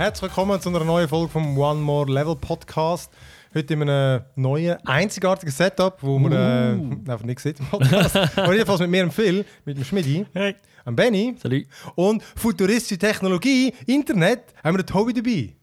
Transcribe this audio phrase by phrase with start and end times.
[0.00, 3.12] Herzlich willkommen zu einer neuen Folge vom One More Level Podcast.
[3.54, 8.16] Heute in einem neuen, einzigartigen Setup, wo man äh, einfach nicht sieht im Podcast.
[8.36, 10.56] Aber jedenfalls mit mir und Phil, mit dem Schmidi, Hey.
[10.86, 11.64] dem Benny Salut.
[11.96, 15.54] und futuristische Technologie, Internet, haben wir den Tobi dabei.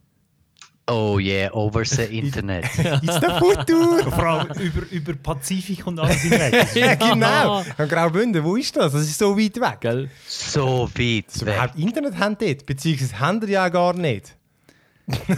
[0.90, 2.64] Oh yeah, over the Internet.
[2.66, 4.00] Ist der Futur?
[4.10, 6.52] Vor allem über, über Pazifik und alles hinweg.
[6.54, 7.64] Das ist ja, genau.
[7.78, 8.94] Am Graubünden, wo ist das?
[8.94, 9.82] Das ist so weit weg.
[9.82, 10.10] Geil.
[10.28, 11.26] so weit wir weg.
[11.42, 14.36] überhaupt Internet haben dort, beziehungsweise haben die ja gar nicht.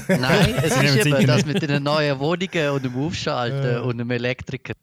[0.08, 1.30] Nein, es ist das eben Internet.
[1.30, 3.80] das mit den neuen Wohnungen und dem Aufschalten Ja.
[3.82, 4.74] und dem Elektriker.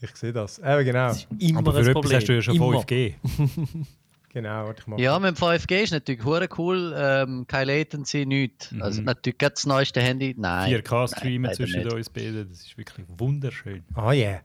[0.00, 0.58] Ich sehe das.
[0.58, 1.08] Eben genau.
[1.08, 2.66] Aber Ah, für Ah, ein Aber etwas hast du ja schon Immer.
[2.80, 3.14] 5G.
[4.34, 5.00] Genau, warte ich mal.
[5.00, 6.92] Ja, mit dem 5G ist natürlich hure cool.
[6.96, 8.74] Ähm, keine Latency, nichts.
[8.80, 10.34] Also natürlich gerade das neueste Handy.
[10.36, 10.72] Nein.
[10.74, 11.92] 4K-Streamen leider zwischen nicht.
[11.92, 13.84] uns beiden, das ist wirklich wunderschön.
[13.94, 14.40] Ah, yeah.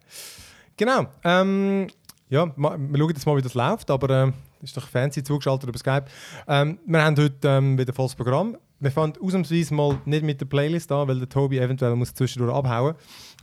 [0.77, 1.07] Genau.
[1.23, 1.87] Ähm,
[2.29, 5.79] ja, wir schauen jetzt mal, wie das läuft, aber ähm, ist doch fancy zugeschaltet über
[5.79, 6.05] Skype.
[6.47, 8.57] Ähm, wir haben heute ähm, wieder volles Programm.
[8.79, 12.55] Wir fangen ausnahmsweise mal nicht mit der Playlist an, weil der Tobi eventuell muss zwischendurch
[12.55, 12.93] abhauen.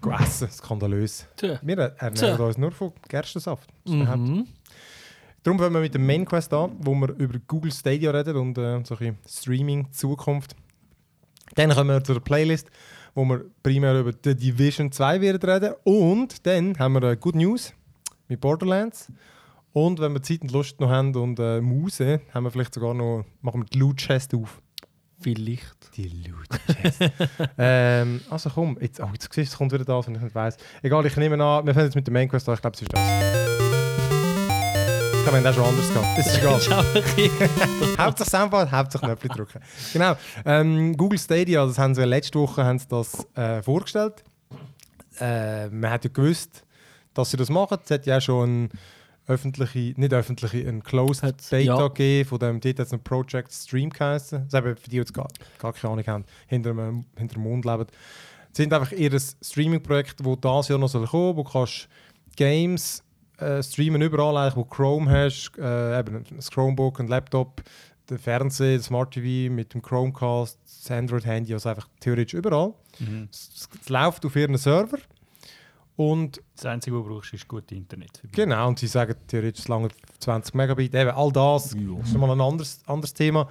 [0.01, 1.27] Go essen, skandalös.
[1.37, 1.59] Tja.
[1.61, 2.37] Wir ernähren Tja.
[2.37, 3.69] uns nur von Gerstensaft.
[3.85, 4.47] Mhm.
[5.47, 8.59] Darum fangen wir mit dem Main Quest an, wo wir über Google Stadia reden und
[8.59, 10.57] äh, so ein bisschen Streaming-Zukunft.
[11.55, 12.69] Dann kommen wir zu der Playlist,
[13.15, 15.75] wo wir primär über The Division 2 werden reden.
[15.85, 17.73] Und dann haben wir äh, Good News
[18.27, 19.13] mit Borderlands.
[19.73, 22.93] Und wenn wir Zeit und Lust noch haben und äh, Muse, haben wir vielleicht sogar
[22.93, 24.61] noch, machen wir die Loot Chest auf.
[25.21, 25.97] Vielleicht.
[25.97, 27.13] Die Loot Chest.
[27.57, 30.57] ähm, also komm, jetzt, oh, jetzt es kommt wieder das, wenn ich nicht weiss.
[30.83, 32.83] Egal, ich nehme an, wir fangen jetzt mit dem Main Quest an, ich glaube, es
[32.83, 33.46] ist das.
[35.27, 36.19] Ich habe das schon anders gehabt.
[36.19, 36.61] Es ist egal.
[37.99, 39.61] Hauptsache Soundboard, Hauptsache Knöpfe drücken.
[39.93, 40.15] Genau.
[40.45, 44.23] Ähm, Google Stadia, das haben sie letzte Woche haben sie das äh, vorgestellt.
[45.19, 46.63] Äh, man hat ja gewusst,
[47.13, 47.79] dass sie das machen.
[47.85, 48.71] Es hat ja auch schon eine
[49.27, 51.89] öffentliche, nicht öffentliche, ein Closed Hat's, Beta ja.
[51.89, 54.47] gegeben, von dem dort hat es ein Project Stream geheißen.
[54.49, 55.27] Das eben für die, die jetzt gar,
[55.59, 57.87] gar keine Ahnung haben, hinter dem, hinter dem Mond leben.
[58.53, 59.11] Sie sind einfach ihr
[59.43, 61.89] Streaming-Projekt, das dieses Jahr noch soll kommen, wo du kannst
[62.37, 63.03] Games
[63.39, 67.63] äh, streamen überall, eigentlich, wo du Chrome hast, äh, eben ein Chromebook, ein Laptop,
[68.09, 72.75] der Fernseher, Smart TV mit dem Chromecast, das Android-Handy, also einfach theoretisch überall.
[73.31, 74.99] Es, es läuft auf ihren Server
[75.97, 78.21] und Das Einzige, was du brauchst, ist gute Internet.
[78.33, 80.95] Genau, und sie sagen theoretisch lange 20 Megabit.
[80.95, 81.79] Eben, all das ist
[82.13, 83.49] schon mal ein anderes, anderes Thema.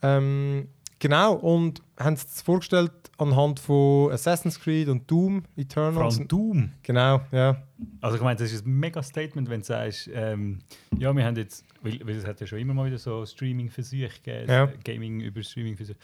[0.00, 0.68] Ähm,
[1.00, 6.04] genau, und haben es vorgestellt anhand von Assassin's Creed und Doom Vor Eternal.
[6.04, 6.72] allem Doom.
[6.82, 7.62] Genau, ja.
[8.00, 10.60] Also ich meine, das ist ein mega Statement, wenn du sagst, ähm,
[10.96, 14.08] ja, wir haben jetzt, weil, weil es hat ja schon immer mal wieder so Streaming-Versuche
[14.22, 14.66] gegeben, Ja.
[14.84, 15.98] Gaming über Streaming-Versuche.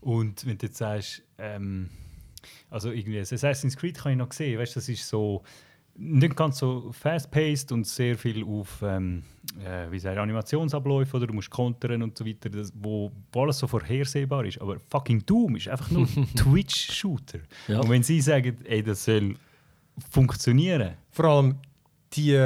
[0.00, 1.90] Und wenn du jetzt sagst, ähm,
[2.70, 5.42] also irgendwie Assassin's Creed kann ich noch sehen, weißt du, das ist so
[5.94, 9.22] nicht ganz so fast-paced und sehr viel auf ähm,
[9.64, 13.58] äh, wie sagt, Animationsabläufe oder du musst kontern und so weiter, das, wo, wo alles
[13.58, 14.60] so vorhersehbar ist.
[14.60, 17.40] Aber fucking Doom ist einfach nur Twitch-Shooter.
[17.68, 17.80] Ja.
[17.80, 19.34] Und wenn sie sagen, ey, das soll
[20.10, 21.56] funktionieren, Vor allem
[22.14, 22.36] die.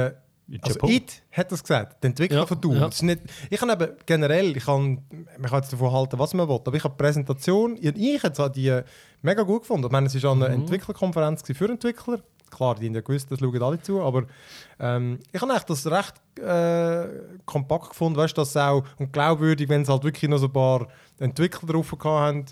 [0.61, 0.79] Also.
[0.87, 2.75] IT hat das gesagt, der Entwickler Ja, von Doom.
[2.75, 2.85] ja.
[2.85, 3.19] Das ist nicht,
[3.49, 5.01] ich kann eben generell, ich kann,
[5.37, 8.23] man kann jetzt davon halten, was man will, aber ich habe die Präsentation, ich, ich
[8.23, 8.81] habe die
[9.21, 9.87] mega gut gefunden.
[9.87, 12.21] Ich meine, es war an einer Entwicklerkonferenz für Entwickler.
[12.51, 14.23] Klar, die haben ja gewusst, das schauen alle zu, aber
[14.79, 17.07] ähm, ich habe das recht äh,
[17.45, 20.53] kompakt gefunden, weißt du, das auch und glaubwürdig, wenn es halt wirklich noch so ein
[20.53, 20.87] paar
[21.19, 22.45] Entwickler drauf gehabt haben,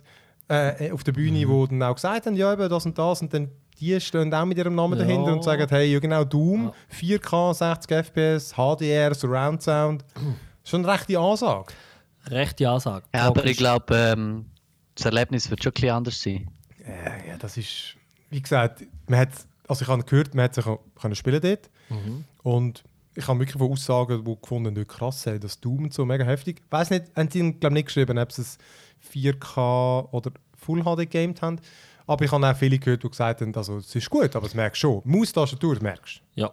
[0.48, 3.34] äh, auf der Bühne, die dann auch gesagt haben, ja, eben das und das und
[3.34, 5.06] dann die stehen auch mit ihrem Namen Ja.
[5.06, 10.06] dahinter und sagen, hey, ja genau, Doom, 4K, 60 FPS, HDR, Surround Sound.
[10.64, 11.74] Schon eine rechte Ansage.
[12.28, 13.06] Rechte Ansage.
[13.14, 14.46] Ja, aber ich glaube, ähm,
[14.96, 16.50] das Erlebnis wird schon ein bisschen anders sein.
[16.86, 17.96] Äh, ja, das ist,
[18.30, 19.30] wie gesagt, man hat,
[19.68, 21.70] also ich habe gehört, man hat sich auch können spielen dort.
[22.44, 22.84] Und
[23.16, 26.26] ich habe wirklich von Aussagen, die gefunden haben, krass, hey, das Doom und so, mega
[26.26, 26.62] heftig.
[26.66, 28.58] Ich weiß nicht, haben sie glaube nicht geschrieben, ob sie es
[29.14, 31.60] 4K oder Full HD gamed haben.
[32.08, 34.54] Aber ich habe auch viele gehört, die gesagt haben, also, es ist gut, aber das
[34.54, 35.02] merkst du schon.
[35.06, 36.52] Maustastatur, das merkst Ja.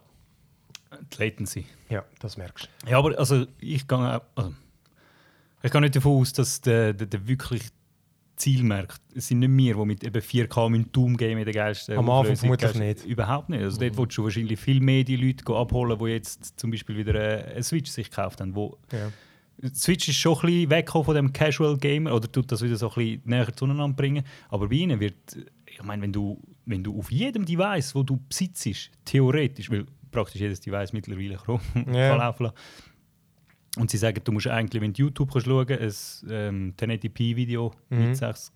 [1.13, 1.67] die Latency.
[1.89, 1.95] du.
[1.95, 2.91] Ja, das merkst du.
[2.91, 4.55] Ja, aber also ich gehe auch- also,
[5.63, 7.65] ich gehe nicht davon aus, dass der, der, der wirklich
[8.37, 11.97] Zielmarkt, es sind nicht wir, die mit eben 4K mit Doom Game in der geilsten
[11.97, 13.05] Am Anfang vermutlich nicht.
[13.05, 13.63] Überhaupt nicht.
[13.63, 16.97] Also dort willst du wahrscheinlich viel mehr die Leute gehen abholen, die jetzt zum Beispiel
[16.97, 18.55] wieder eine, eine Switch sich gekauft haben.
[18.55, 19.11] Wo Ja.
[19.75, 22.89] Switch ist schon ein bisschen weggekommen von dem Casual Gamer oder tut das wieder so
[22.91, 24.25] ein bisschen näher zueinander bringen.
[24.49, 25.15] Aber bei ihnen wird,
[25.67, 30.41] ich meine, wenn du, wenn du auf jedem Device, wo du besitzt, theoretisch, weil praktisch
[30.41, 31.61] jedes Device mittlerweile kann
[31.93, 32.57] laufen lassen,
[33.79, 37.73] und sie sagen, du musst eigentlich, wenn du YouTube kannst schauen kannst, ein ähm, 1080p-Video
[37.89, 37.99] Mhm.
[37.99, 38.53] mit 6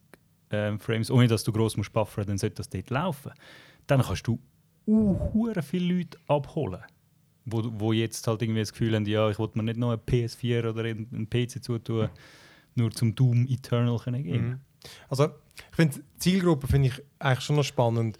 [0.50, 3.32] ähm, Frames, ohne dass du gross musst buffern, dann sollte das dort laufen.
[3.86, 4.38] Dann kannst du
[4.86, 6.82] uh, viele Leute abholen,
[7.44, 9.98] wo, wo jetzt halt irgendwie das Gefühl haben, ja, ich wollte mir nicht noch ein
[9.98, 12.10] PS4 oder einen PC zutun,
[12.74, 14.48] nur zum Doom Eternal können geben.
[14.48, 14.60] Mhm.
[15.08, 15.28] Also,
[15.70, 18.18] ich finde, Zielgruppe finde ich eigentlich schon noch spannend.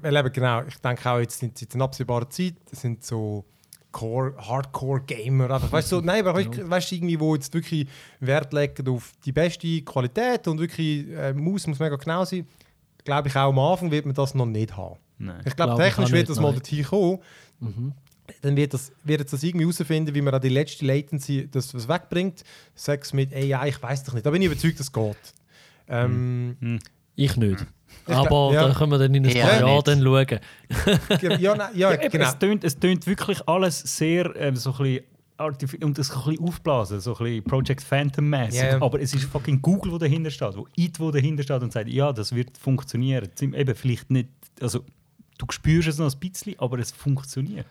[0.00, 3.44] Weil eben genau, ich denke auch jetzt in, in absehbarer Zeit sind so
[3.92, 5.50] Core, Hardcore-Gamer.
[5.50, 7.86] Einfach, weißt du, so, nein, aber weißt, weißt du, irgendwie, wo jetzt wirklich
[8.20, 12.46] Wert legen auf die beste Qualität und wirklich äh, Maus muss mega genau sein.
[13.04, 14.96] Glaube ich auch am Anfang wird man das noch nicht haben.
[15.18, 15.40] Nein.
[15.44, 17.18] Ich glaube, Glaub technisch wird das mal dorthin kommen.
[17.60, 17.92] Mhm.
[18.40, 21.88] Dann wird, das, wird das irgendwie herausfinden, wie man auch die letzte Latency das was
[21.88, 22.44] wegbringt.
[22.74, 24.24] Sex mit AI, ich weiß doch nicht.
[24.24, 25.16] Da bin ich überzeugt, dass es geht.
[25.88, 26.78] Ähm,
[27.14, 27.66] Ich nicht.
[28.06, 28.68] Ich Aber glaub- ja.
[28.68, 31.38] da können wir dann in ein Ja, paar Jahren dann schauen.
[31.40, 32.24] ja, nein, ja, genau.
[32.24, 35.04] es, tönt, es tönt wirklich alles sehr ähm, so ein bisschen
[35.82, 38.60] und das ein bisschen aufblasen, so ein bisschen Project Phantom-mäßig.
[38.60, 38.82] Ja, ja.
[38.82, 41.88] Aber es ist fucking Google, wo dahinter steht, wo IT, wo dahinter steht und sagt,
[41.88, 43.28] ja, das wird funktionieren.
[43.40, 44.28] Eben vielleicht nicht,
[44.60, 44.84] also
[45.38, 47.66] du spürst es noch ein bisschen, aber es funktioniert.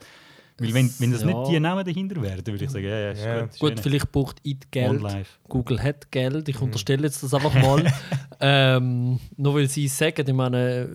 [0.62, 1.28] Weil wenn, wenn das Ja.
[1.28, 3.42] nicht die Namen dahinter wären, dann würde ich sagen, ja, ja, ist Ja.
[3.42, 3.50] gut.
[3.54, 5.02] ist Gut, vielleicht braucht IT Geld.
[5.50, 6.48] Google hat Geld.
[6.48, 6.54] Mhm.
[6.54, 7.84] Ich unterstelle jetzt das einfach mal.
[8.40, 10.90] ähm, nur weil sie es sagen, ich meine,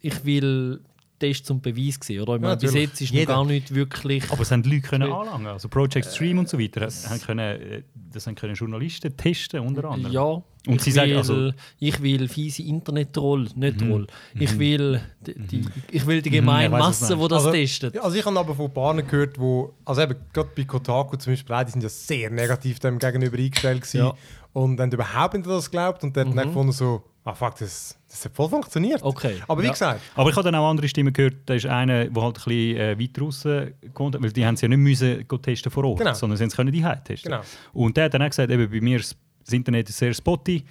[0.00, 0.80] ich will
[1.18, 2.22] Test zum Beweis sehen.
[2.22, 2.34] Oder?
[2.36, 2.90] Ich meine, bis natürlich.
[2.90, 4.30] jetzt ist noch gar nicht wirklich.
[4.30, 7.82] Aber es haben Leute können anlangen, also Project Stream und so weiter, haben können, äh,
[8.12, 10.12] das haben können Journalisten testen unter anderem.
[10.12, 13.88] Ja, Und ich, sie will, sagen also- ich will fiese Internet-Troll, nicht Mhm.
[13.88, 14.06] Troll.
[14.38, 17.94] Ich, will die, die, ich will die Mhm, gemeine was Masse, die das Also- testet.
[17.94, 21.32] Ja, Also ich habe aber von Paaren gehört, wo, also eben gerade bei Kotaku zum
[21.32, 24.14] Beispiel, die sind ja sehr negativ dem gegenüber eingestellt gewesen Ja.
[24.54, 26.36] Und haben überhaupt nicht das geglaubt und dann Mhm.
[26.36, 29.02] gefunden so, ah fuck, das, das hat voll funktioniert.
[29.02, 29.36] Okay.
[29.46, 29.72] Aber wie Ja.
[29.72, 32.44] gesagt, Aber ich habe dann auch andere Stimmen gehört, da ist einer, der halt ein
[32.44, 33.46] bisschen äh, weiter raus
[33.92, 36.14] kommt, weil die haben es ja nicht müssen go testen vor Ort, Genau.
[36.14, 37.30] sondern sie haben es können die testen.
[37.30, 37.42] Genau.
[37.74, 40.64] Und der hat dann auch gesagt, eben, bei mir ist das Internet ist sehr spotty.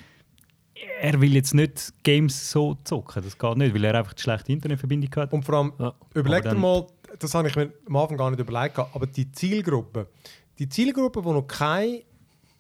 [1.02, 4.52] Er will jetzt nicht Games so zocken, das geht nicht, weil er einfach die schlechte
[4.52, 5.32] Internetverbindung hat.
[5.32, 5.94] und vor allem, Ja.
[6.16, 6.88] überleg dir mal,
[7.20, 10.08] das habe ich mir am Anfang gar nicht überlegt, gehabt, aber die Zielgruppe,
[10.58, 12.00] die Zielgruppe, die noch kein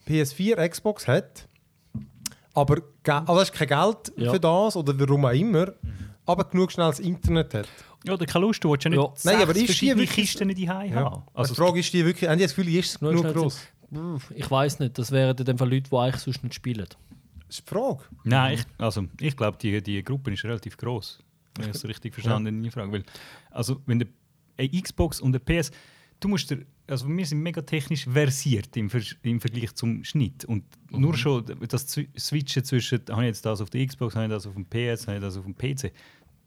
[0.07, 1.47] PS4, Xbox hat,
[2.53, 4.31] aber also hast kein Geld Ja.
[4.31, 5.73] für das oder warum auch immer,
[6.25, 7.67] aber genug schnell das Internet hat.
[8.05, 9.13] Ja, der keine Lust, du willst ja nicht Ja.
[9.23, 10.95] Nein, aber ist die wirklich- Kisten die Hause Ja.
[11.11, 11.23] haben.
[11.33, 13.33] Also die Frage ist die wirklich, haben die das Gefühl, ist es Nur genug schnell
[13.33, 13.59] groß?
[14.35, 16.85] Ich weiß nicht, das wären in dem Fall Leute, die eigentlich sonst nicht spielen.
[17.47, 18.00] Das ist die Frage.
[18.23, 21.19] Nein, ich, also, ich glaube, die, die Gruppe ist relativ groß.
[21.55, 22.91] Wenn ich es richtig verstanden habe, in Frage.
[22.91, 23.03] Weil,
[23.51, 24.07] also, wenn der
[24.57, 25.69] eine Xbox und der PS,
[26.24, 30.46] du musst dir, also wir sind mega technisch versiert im, Ver im Vergleich zum Schnitt.
[30.46, 31.88] Und nur schon das
[32.18, 35.08] Switchen zwischen, habe ich jetzt das auf der Xbox, habe ich das auf dem PS,
[35.08, 35.92] habe ich das auf dem PC,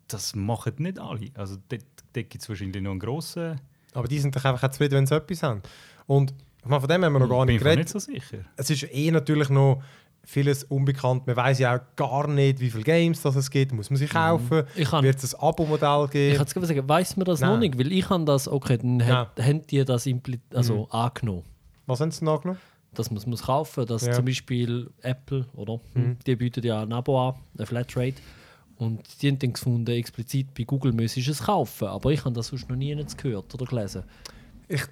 [0.09, 1.31] das machen nicht alle.
[1.35, 3.61] Also dort, dort gibt es wahrscheinlich noch einen grossen.
[3.93, 5.63] Aber die sind doch einfach auch zufrieden, wenn sie etwas haben.
[6.07, 7.85] Und ich meine, von dem haben wir noch gar Bin nicht ich mir geredet.
[7.85, 8.45] nicht so sicher.
[8.57, 9.83] Es ist eh natürlich noch
[10.29, 11.27] vieles unbekannt.
[11.27, 13.73] Man weiß ja auch gar nicht, wie viele Games das es gibt.
[13.73, 14.65] Muss man sich kaufen?
[14.75, 16.37] Ich kann- Wird es ein Abo-Modell Ich geben?
[16.37, 17.51] kann jetzt gerade sagen, weiß man das Nein.
[17.53, 20.07] noch nicht, weil ich habe das, okay, dann hat, haben die das
[20.53, 20.87] also Mhm.
[20.91, 21.43] angenommen,
[21.87, 22.59] Was haben sie denn angenommen?
[22.93, 24.13] dass man es muss kaufen, dass Ja.
[24.15, 25.81] zum Beispiel Apple, oder?
[25.95, 26.17] Mhm.
[26.27, 28.17] Die bieten ja ein Abo an, eine Flatrate.
[28.79, 31.89] Und die haben dann gefunden, explizit bei Google müsstest du es kaufen.
[31.89, 34.03] Aber ich habe das sonst noch nie gehört oder gelesen.
[34.69, 34.83] Ich,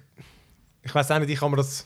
[0.83, 1.85] ich weiß auch nicht, ich kann mir das,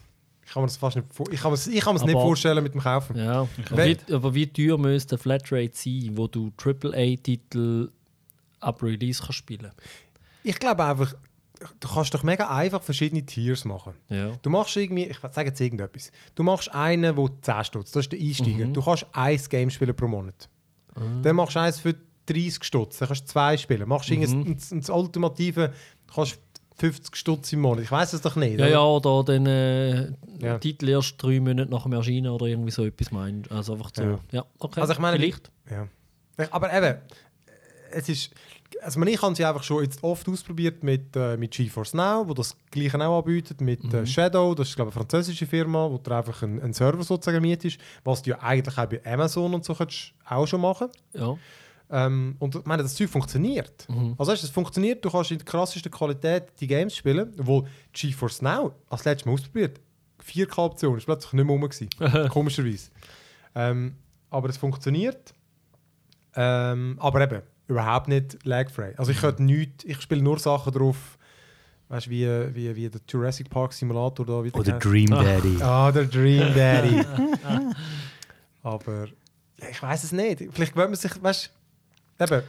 [0.49, 2.15] ich kann mir das fast nicht, vor- ich kann mir, ich kann mir das nicht
[2.15, 3.15] Aber- vorstellen mit dem Kaufen.
[3.17, 3.47] Ja.
[3.71, 7.91] Aber wie, aber wie teuer müsste eine Flatrate sein, wo du AAA-Titel
[8.59, 9.71] ab Release kannst spielen
[10.43, 11.13] Ich glaube einfach,
[11.79, 13.93] du kannst doch mega einfach verschiedene Tiers machen.
[14.09, 14.31] Ja.
[14.41, 18.11] Du machst irgendwie, ich sage jetzt irgendetwas, du machst einen, der 10 Stutz, das ist
[18.11, 18.65] der Einsteiger.
[18.67, 18.73] Mhm.
[18.73, 20.49] Du kannst ein Game spielen pro Monat.
[21.21, 23.87] Dann machst du eins für 30 Stutz, dann kannst du zwei spielen.
[23.87, 24.21] Machst du Mhm.
[24.23, 25.73] irgendein- das, das Ultimative,
[26.13, 26.39] kannst
[26.79, 27.83] 50 Stutz im Monat.
[27.83, 28.57] Ich weiß es doch nicht.
[28.59, 28.69] Ja, oder?
[28.71, 30.57] ja, oder den äh, Ja.
[30.57, 33.43] Titel erst drei Monate nach dem Erscheinen oder irgendwie so etwas meinen.
[33.49, 34.03] Also einfach so.
[34.03, 34.19] Ja.
[34.31, 34.81] Ja, okay.
[34.81, 35.51] Also ich meine, Vielleicht.
[35.69, 35.87] Ja.
[36.51, 36.97] Aber eben,
[37.91, 38.31] es ist.
[38.81, 42.33] Also ich habe sie einfach schon jetzt oft ausprobiert mit, äh, mit GeForce Now, wo
[42.33, 43.95] das Gleiche auch anbietet, mit Mhm.
[43.95, 47.03] äh, Shadow, das ist glaube ich eine französische Firma, wo du einfach einen, einen Server
[47.03, 50.87] sozusagen mietest, was du ja eigentlich auch bei Amazon und so kannst auch schon machen.
[51.13, 51.35] Ja.
[51.91, 53.87] Ähm, und ich meine, das Zeug funktioniert.
[53.89, 54.15] Mhm.
[54.17, 57.65] Also weißt, du, es funktioniert, du kannst in der krassesten Qualität die Games spielen, obwohl
[57.93, 59.79] GeForce Now als letztes Mal ausprobiert.
[60.23, 61.61] 4K-Option ist plötzlich nicht mehr rum.
[61.61, 61.89] gewesen.
[62.29, 62.91] Komischerweise.
[63.55, 63.95] Ähm,
[64.29, 65.33] aber es funktioniert.
[66.35, 68.93] Ähm, aber eben, überhaupt nicht lagfrei.
[68.97, 71.17] Also ich könnte nichts, ich spiele nur Sachen drauf,
[71.87, 74.59] weißt du, wie, wie, wie der Jurassic Park Simulator da wieder.
[74.59, 74.77] Oder.
[74.77, 75.57] Dream Daddy.
[75.61, 77.03] Ah, der Dream Daddy.
[78.61, 79.07] aber
[79.59, 80.43] ja, ich weiß es nicht.
[80.51, 81.49] Vielleicht gewöhnt man sich, weißt du,
[82.19, 82.43] eben,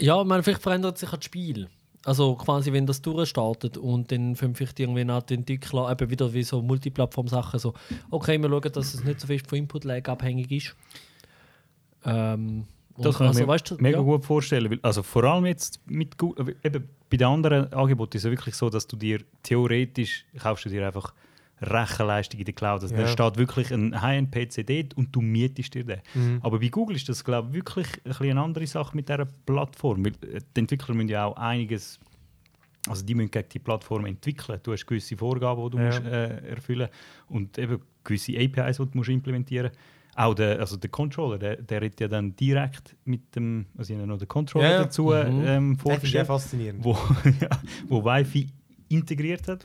[0.00, 1.68] Ja, ich meine, vielleicht verändert sich das Spiel.
[2.04, 6.32] Also quasi, wenn das durchstartet und dann fangen vielleicht irgendwie nach den Entwickler eben wieder
[6.34, 7.72] wie so Multiplattform-Sachen so,
[8.10, 10.76] okay, wir schauen, dass es nicht so fest von Input-Lag abhängig ist.
[12.04, 12.66] Ähm,
[12.98, 14.04] Das kann also, ich mir weißt du, mega ja.
[14.04, 14.70] gut vorstellen.
[14.70, 18.54] Weil, also vor allem jetzt mit Google, eben bei den anderen Angeboten ist es wirklich
[18.54, 21.14] so, dass du dir theoretisch kaufst du dir einfach
[21.60, 22.82] Rechenleistung in der Cloud.
[22.82, 23.02] Also Ja.
[23.02, 26.00] Da steht wirklich ein High-End-PC dort und du mietest dir den.
[26.14, 26.38] Mhm.
[26.42, 30.04] Aber bei Google ist das, glaube ich, wirklich ein eine andere Sache mit dieser Plattform.
[30.04, 31.98] Weil äh, die Entwickler müssen ja auch einiges,
[32.88, 34.58] also die müssen gegen die Plattform entwickeln.
[34.62, 35.86] Du hast gewisse Vorgaben, die du Ja.
[35.86, 36.88] musst, äh, erfüllen
[37.28, 39.78] musst und eben gewisse APIs, die du musst implementieren musst.
[40.16, 43.98] Auch der, also der Controller, der, der redet ja dann direkt mit dem, also ich
[43.98, 44.82] habe noch den Controller Ja.
[44.84, 45.10] dazu Mhm.
[45.12, 46.84] ähm, Das finde ich vorgestellt auch faszinierend.
[46.84, 46.92] wo,
[47.40, 47.48] ja,
[47.88, 48.46] wo Wi-Fi
[48.90, 49.64] integriert hat,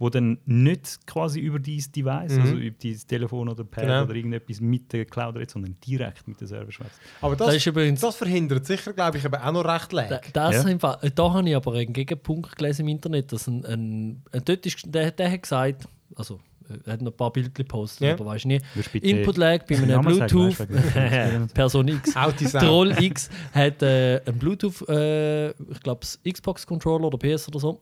[0.00, 2.40] wo dann nicht quasi über dieses Device, Mhm.
[2.40, 4.02] also über dieses Telefon oder Pad Genau.
[4.04, 6.98] oder irgendetwas mit der Cloud redet, sondern direkt mit der Server schwätzt.
[7.20, 9.96] Aber Das das, ist übrigens das verhindert sicher, glaube ich, eben auch noch recht Da,
[10.08, 10.22] lag.
[10.32, 10.64] das Ja.
[10.64, 14.42] einfach, äh, da habe ich aber einen Gegenpunkt gelesen im Internet, dass ein, ein, ein
[14.44, 16.40] dort ist, der, der hat gesagt, also
[16.86, 18.12] er hat noch ein paar Bilder gepostet, Ja.
[18.14, 18.60] aber weiß nie.
[18.74, 20.60] Würdest du bitte Input lag bei einem Bluetooth.
[20.60, 22.14] weißt Person X.
[22.52, 27.80] Troll X hat äh, einen Bluetooth, äh, ich glaube, Xbox Controller oder PS oder so,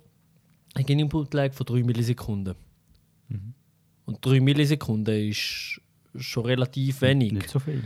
[0.78, 2.54] hat einen Input lag von 3 Millisekunden.
[3.28, 3.54] Mhm.
[4.06, 5.80] Und 3 Millisekunden ist
[6.16, 7.32] schon relativ wenig.
[7.32, 7.84] Nicht so viel.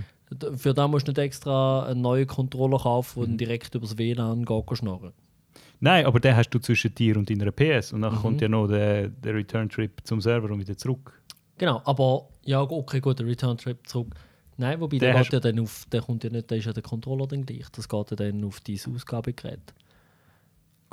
[0.56, 3.22] Für da musst du nicht extra einen neuen Controller kaufen, Mhm.
[3.22, 5.12] der dann direkt über das WLAN schnurren.
[5.80, 8.02] Nein, aber den hast du zwischen dir und deiner PS und Mhm.
[8.02, 11.20] dann kommt ja noch der, der Return-Trip zum Server und wieder zurück.
[11.58, 14.14] Genau, aber ja, okay, gut, der Return-Trip zurück.
[14.56, 16.82] Nein, wobei Der der, ja dann auf, der kommt ja nicht, der ist ja der
[16.82, 17.66] Controller dann gleich.
[17.72, 19.60] Das geht ja dann auf dein Ausgabegerät.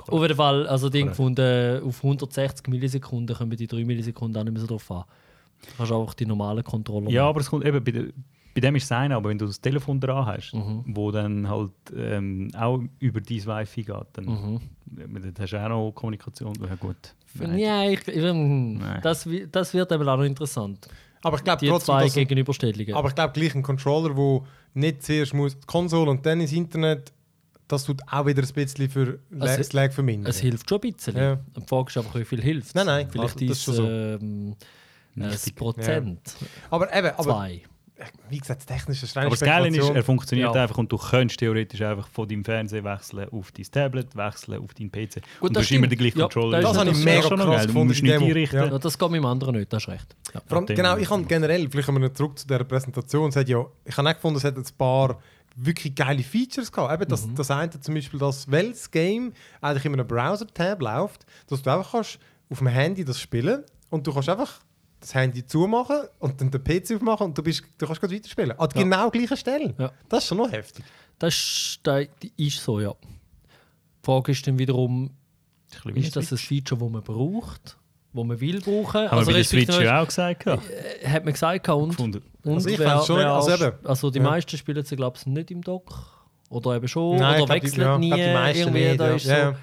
[0.08, 1.10] Auf jeden Fall, also Korrekt.
[1.10, 5.04] gefunden, auf 160 Millisekunden kommen die 3 Millisekunden auch nicht mehr so drauf an.
[5.62, 8.04] Du kannst auch die normalen Controller Ja, aber es kommt eben bei, der,
[8.56, 10.84] bei dem ist es eine, aber wenn du das Telefon dran hast, Mhm.
[10.88, 14.60] wo dann halt ähm, auch über dein Wi-Fi geht, dann, Mhm.
[14.86, 16.54] dann hast du auch noch Kommunikation.
[16.68, 16.96] Ja gut.
[17.58, 19.00] Ja, ich, ich, hm, Nein.
[19.04, 20.88] das, das wird eben auch noch interessant.
[21.22, 22.94] Aber ich glaube Die trotzdem, zwei Gegenüberstellungen.
[22.96, 26.54] aber ich glaube gleich ein Controller, wo nicht zuerst muss die Konsole und dann ins
[26.54, 27.12] Internet,
[27.70, 30.30] das tut auch wieder ein bisschen für Also, das Lag vermindern.
[30.30, 31.16] es hilft schon ein bisschen.
[31.16, 31.36] Ja.
[31.58, 33.84] Die Frage ist einfach, wie viel hilft Nein, nein, Vielleicht ist schon so.
[33.88, 34.56] ähm.
[35.56, 36.36] Prozent.
[36.70, 37.62] aber eben, aber Zwei.
[38.30, 40.62] wie gesagt, technisch ist Aber das Geile ist, er funktioniert Ja.
[40.62, 44.74] einfach und du könntest theoretisch einfach von deinem Fernseher wechseln auf dein Tablet, wechseln auf
[44.74, 45.18] deinen PC.
[45.42, 46.62] und du das hast immer den gleichen Ja, Controller.
[46.62, 47.38] das Das habe ich ist mega krass geil.
[47.62, 48.60] Du gefunden musst in nicht einrichten.
[48.60, 48.66] Ja.
[48.68, 50.16] Ja, das geht mit dem anderen nicht, das ist recht.
[50.34, 50.42] Ja.
[50.48, 53.50] Vor allem, genau, ich habe generell, vielleicht kommen wir zurück zu dieser Präsentation, es hat
[53.50, 55.20] ja, ich habe auch gefunden, es hat ein paar
[55.56, 56.94] wirklich geile Features gehabt.
[56.94, 61.26] Eben das, das eine zum Beispiel, dass weil das Game eigentlich in einem Browser-Tab läuft,
[61.48, 64.62] dass du einfach kannst auf dem Handy das spielen und du kannst einfach
[65.00, 68.52] das Handy zumachen und dann den PC aufmachen und du, bist, du kannst gerade weiterspielen.
[68.52, 68.82] An Ja.
[68.82, 69.74] genau gleichen Stelle.
[69.78, 69.92] Ja.
[70.10, 70.84] Das ist schon noch heftig.
[71.18, 72.94] Das ist, das ist so, ja.
[73.02, 75.12] Die Frage ist dann wiederum,
[75.94, 76.38] ist das ein.
[76.38, 77.78] Feature, das man braucht,
[78.14, 79.10] das man will brauchen?
[79.12, 80.44] Haben wir bei der Switch ja auch gesagt.
[80.46, 80.64] gehabt.
[80.70, 82.22] äh, hat man gesagt, und, Gefunden.
[82.44, 83.74] und Also ich wer- schon- wer also eben.
[83.86, 84.24] also die Ja.
[84.26, 86.16] meisten spielen sie, glaube ich, nicht im Dock.
[86.50, 88.08] Oder eben schon, Nein, oder wechseln ja, nie.
[88.08, 89.16] glaub, die meisten irgendwie, nicht, da ja.
[89.16, 89.42] ist Ja, so.
[89.52, 89.56] ja.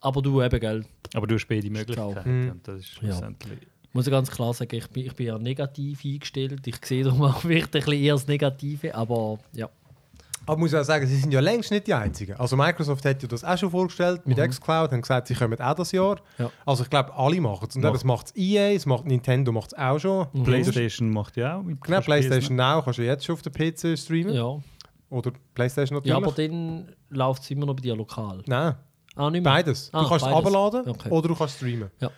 [0.00, 0.84] Aber du eben, gell,
[1.14, 2.30] Aber du hast beide Möglichkeiten.
[2.42, 2.46] Mhm.
[2.48, 2.98] Ja, das ist Ja.
[3.10, 3.58] schlussendlich.
[3.92, 6.64] muss ich ganz klar sagen, ich bin, ich bin ja negativ eingestellt.
[6.66, 9.68] Ich sehe darum auch ein bisschen eher das Negative, aber ja.
[10.48, 12.34] Aber muss ich auch sagen, sie sind ja längst nicht die Einzigen.
[12.36, 14.48] Also Microsoft hat ja das auch schon vorgestellt mit Mhm.
[14.50, 16.20] xCloud, haben gesagt, sie kommen auch das Jahr.
[16.38, 16.50] Ja.
[16.66, 17.76] Also ich glaube, alle machen es.
[17.76, 20.26] Und eben, das macht es EA, es macht Nintendo macht es auch schon.
[20.32, 20.42] Mhm.
[20.44, 21.80] PlayStation macht ja auch mit.
[21.82, 24.34] Genau, PlayStation Now kannst du jetzt schon auf der PC streamen.
[24.34, 24.58] Ja,
[25.10, 26.10] Oder PlayStation natürlich.
[26.10, 28.42] ja aber dann läuft es immer noch bei dir lokal.
[28.46, 28.74] Nein,
[29.16, 29.52] Ah, nicht mehr?
[29.52, 29.90] beides.
[29.92, 31.10] Ah, du kannst es abladen Okay.
[31.10, 31.90] oder du kannst streamen.
[32.00, 32.10] Ja.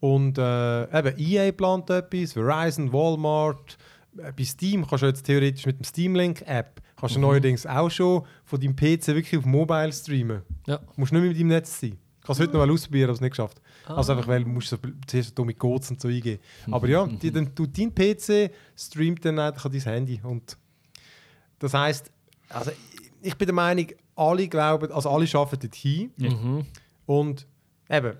[0.00, 3.76] Und äh, eben, EA plant etwas, Verizon, Walmart.
[4.18, 7.26] Äh, Bei Steam kannst du jetzt theoretisch mit dem Steam Link App kannst du Mhm.
[7.26, 10.42] neuerdings auch schon von deinem PC wirklich auf Mobile streamen.
[10.66, 10.78] Ja.
[10.78, 11.96] Du musst nicht mehr mit deinem Netz sein.
[12.22, 13.60] Ich habe es heute noch mal ausprobieren, aber es nicht geschafft.
[13.86, 13.94] Ah.
[13.96, 14.76] Also einfach, weil du musst so,
[15.06, 16.38] zuerst so mit Codes und so eingehen.
[16.66, 16.74] Mhm.
[16.74, 20.20] Aber ja, die, dann, du, dein PC streamt dann einfach an dein Handy.
[20.22, 20.56] Und
[21.58, 22.10] das heisst,
[22.50, 22.70] also
[23.22, 26.10] ich bin der Meinung, alle glauben, also alle arbeiten dorthin.
[26.18, 26.66] Mhm.
[27.06, 27.46] Und
[27.88, 28.16] eben,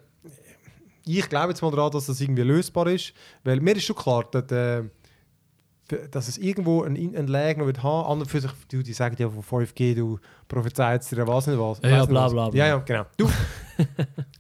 [1.04, 3.12] ich glaube jetzt mal daran, dass das irgendwie lösbar ist.
[3.44, 4.82] Weil mir ist schon klar, dass, äh,
[6.10, 8.10] dass es irgendwo ein, ein Lag noch wird haben.
[8.10, 10.18] Andere für sich, du, die sagen ja von 5G, du
[10.48, 11.80] prophezeist dir was nicht was.
[11.82, 12.58] Ja, bla, bla, bla.
[12.58, 13.04] Ja, ja, genau.
[13.16, 13.28] Du,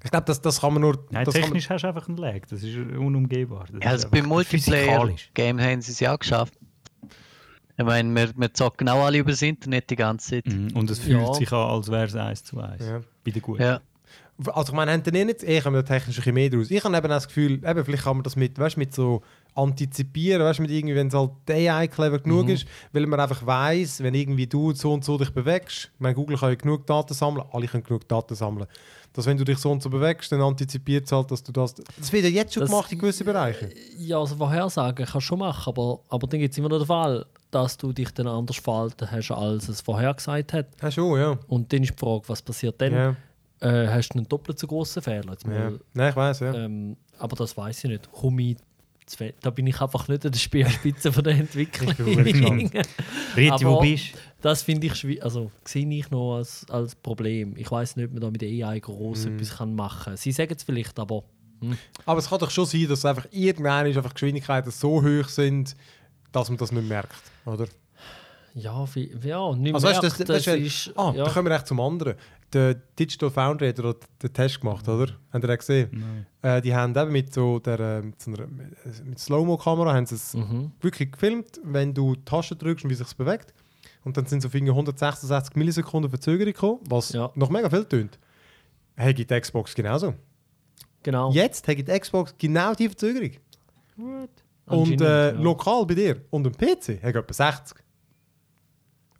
[0.04, 1.04] ich glaube, das, das kann man nur.
[1.10, 2.40] Nein, das kann man, technisch hast du einfach einen Lag.
[2.48, 3.66] Das ist unumgehbar.
[3.72, 4.26] Das Ja, also beim.
[4.26, 6.54] Multiplayer-Game haben sie es ja geschafft.
[7.76, 10.46] Ich meine, wir, wir zocken auch alle übers Internet die ganze Zeit.
[10.46, 10.76] Mhm.
[10.76, 11.32] Und es fühlt Ja.
[11.32, 12.86] sich an, als wäre es eins zu eins.
[12.86, 13.00] Ja.
[13.24, 13.58] Wieder gut.
[13.60, 13.80] Ja.
[14.52, 16.70] Also ich meine, haben die nicht, eh kommen da technisch ein bisschen mehr draus.
[16.70, 19.22] Ich habe eben das Gefühl, eben, vielleicht kann man das mit, weißt, mit so
[19.54, 22.52] antizipieren, weißt, mit irgendwie, wenn es halt AI clever genug Mhm.
[22.54, 26.14] ist, weil man einfach weiß, wenn irgendwie du so und so dich bewegst, ich meine,
[26.14, 28.66] Google kann ja genug Daten sammeln, alle können genug Daten sammeln,
[29.12, 31.74] dass wenn du dich so und so bewegst, dann antizipiert es halt, dass du das...
[31.74, 33.68] Das wird ja jetzt schon Das- gemacht in gewissen Bereichen.
[33.98, 36.86] Ja, also Vorhersagen kannst du schon machen, aber, aber dann gibt es immer noch den
[36.86, 40.66] Fall, dass du dich dann anders verhalten hast, als es vorhergesagt hat.
[40.80, 41.38] Ja, schon, ja.
[41.48, 42.92] Und dann ist die Frage, was passiert dann?
[42.94, 43.16] ja.
[43.60, 45.32] Äh, hast du einen doppelt so großen Fehler.
[45.32, 45.50] Jetzt Ja.
[45.50, 46.54] mal, Nein, ich weiß, ja.
[46.54, 48.08] ähm, aber das weiß ich nicht.
[49.18, 51.90] We- da bin ich einfach nicht an der Speerspitze von der Entwicklung.
[53.36, 57.54] Reti, wo bist Das finde ich schwierig, also sehe ich noch als, als Problem.
[57.56, 59.34] Ich weiß nicht, ob man da mit der AI groß Mhm.
[59.34, 60.16] etwas kann machen kann.
[60.16, 61.24] Sie sagen es vielleicht, aber
[62.06, 65.74] Aber es kann doch schon sein, dass einfach irgendwann ist einfach Geschwindigkeiten so hoch sind,
[66.32, 67.12] dass man das nicht merkt,
[67.44, 67.66] oder?
[68.54, 71.24] ja, wie, ja nicht Also weißt du, das, merkt, das, das ist, ist, ah, ja.
[71.24, 72.14] da kommen wir echt zum anderen.
[72.52, 73.92] Der Digital Foundry hat ja
[74.22, 75.12] den Test gemacht, oder?
[75.32, 76.26] Habt ihr den gesehen?
[76.42, 78.46] Äh, die haben eben mit so der mit, so einer,
[79.04, 80.72] mit Slow-Mo-Kamera haben sie es Mhm.
[80.80, 83.54] wirklich gefilmt, wenn du die Taste drückst und wie sich es bewegt.
[84.04, 87.30] Und dann sind so irgendwie 166 Millisekunden Verzögerung gekommen, was Ja.
[87.34, 88.18] noch mega viel tönt.
[88.96, 90.14] Hey, gibt die Xbox genauso.
[91.02, 91.30] Genau.
[91.32, 93.30] Jetzt hat die Xbox genau die Verzögerung.
[93.96, 94.28] Und
[94.66, 95.40] Anscheinend, äh, ja.
[95.40, 97.76] lokal bei dir und am PC hat etwa 60.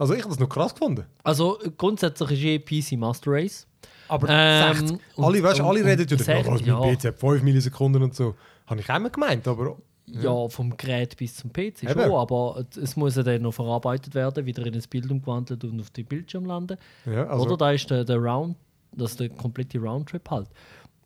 [0.01, 1.05] Also ich habe das noch krass gefunden.
[1.23, 3.67] Also grundsätzlich ist eh PC Master Race.
[4.09, 4.91] Aber Ähm, 60.
[5.17, 6.81] und- alle, weißt, und- alle und reden ja, was ja.
[6.81, 8.35] mit PC hat 5 Millisekunden und so.
[8.67, 9.77] Habe ich immer gemeint, aber
[10.07, 10.49] Ja.
[10.49, 11.93] vom Gerät bis zum PC Eben.
[12.01, 15.79] schon, aber es muss ja dann noch verarbeitet werden, wieder in ein Bild umgewandelt und
[15.81, 16.77] auf den Bildschirm landen.
[17.07, 18.57] ja, also, Oder da ist der, der Round,
[18.93, 20.49] das ist der komplette Roundtrip halt.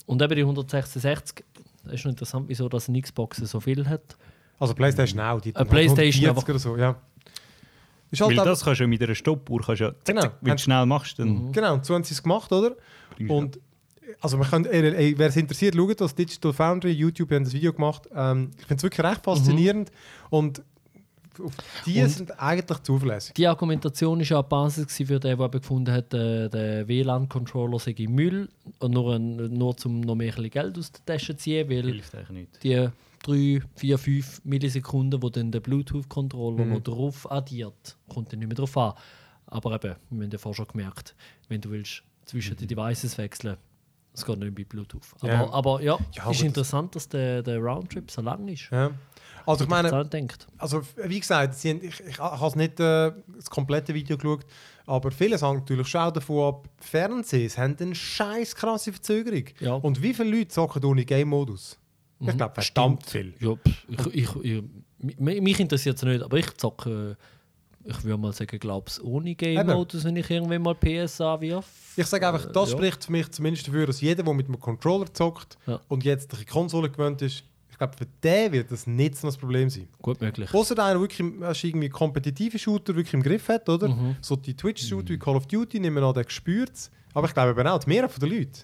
[0.06, 1.44] Und eben die 166,
[1.84, 4.16] das ist noch interessant, wieso das eine Xbox so viel hat.
[4.58, 5.40] also PlayStation auch.
[5.40, 6.94] Die Eine PlayStation 140 einfach- oder so, ja.
[8.10, 10.20] Ist halt Weil das kannst du ja mit einer Stoppuhr, kannst du ja, zack, Genau.
[10.22, 12.76] zack, wenn du schnell machst, dann Genau, und so haben sie es gemacht, oder?
[13.28, 13.58] Und
[14.20, 17.52] also man kann, ey, ey, wer es interessiert, schaut das Digital Foundry, YouTube haben das
[17.52, 18.08] Video gemacht.
[18.14, 19.90] Ähm, ich finde es wirklich recht faszinierend
[20.30, 20.62] und
[21.42, 21.52] auf
[21.84, 23.34] die Und- sind eigentlich zuverlässig.
[23.34, 27.96] Die Argumentation war ja die Basis für den, der gefunden hat, äh, der WLAN-Controller sei
[28.08, 32.14] Müll und nur, ein, nur zum noch mehr Geld aus der Tasche ziehen, weil hilft
[32.14, 32.62] eigentlich nicht.
[32.62, 32.88] die
[33.26, 38.56] 3, 4, 5 Millisekunden, wo dann der Bluetooth-Controller noch drauf addiert, kommt dann nicht mehr
[38.56, 38.92] drauf an.
[39.46, 41.14] Aber eben, wir haben ja vorher schon gemerkt,
[41.48, 43.56] wenn du willst zwischen den Devices wechseln,
[44.12, 45.02] das geht nicht mit Bluetooth.
[45.20, 45.50] Aber Ja.
[45.50, 48.70] aber, ja, Ja, ist interessant, dass der, der Roundtrip so lang ist.
[48.70, 48.90] Ja.
[49.46, 49.92] Also ich meine,
[50.56, 54.46] also wie gesagt, sie haben, ich, ich, ich habe nicht äh, das komplette Video geschaut,
[54.86, 59.44] aber viele sagen natürlich schon davon ab, Fernsehs haben eine scheiß krasse Verzögerung.
[59.60, 59.74] Ja.
[59.74, 61.78] Und wie viele Leute zocken ohne Game-Modus?
[62.26, 62.36] Ich Mhm.
[62.38, 63.34] glaube, verdammt viel.
[63.40, 63.54] Ja,
[63.88, 64.62] ich, ich, ich,
[65.18, 67.16] mi- mich interessiert es nicht, aber ich zocke,
[67.84, 71.66] äh, ich würde mal sagen, glaub's ohne Game-Modus, wenn ich irgendwann mal PSA wirf.
[71.96, 72.76] Ich sage einfach, Äh, das ja.
[72.78, 75.80] spricht für mich zumindest dafür, dass jeder, der mit einem Controller zockt Ja.
[75.88, 79.34] und jetzt die Konsole gewöhnt ist, ich glaube, für den wird das nicht so ein
[79.34, 79.88] Problem sein.
[80.00, 80.54] Gut möglich.
[80.54, 81.18] Außer einer wirklich
[81.64, 83.88] irgendwie kompetitive Shooter wirklich im Griff hat, oder?
[83.88, 84.16] Mhm.
[84.22, 86.90] So die Twitch-Shooter wie Call of Duty nehmen an, der spürt es.
[87.12, 88.60] Aber ich glaube eben auch, die Mehrheit der Leute.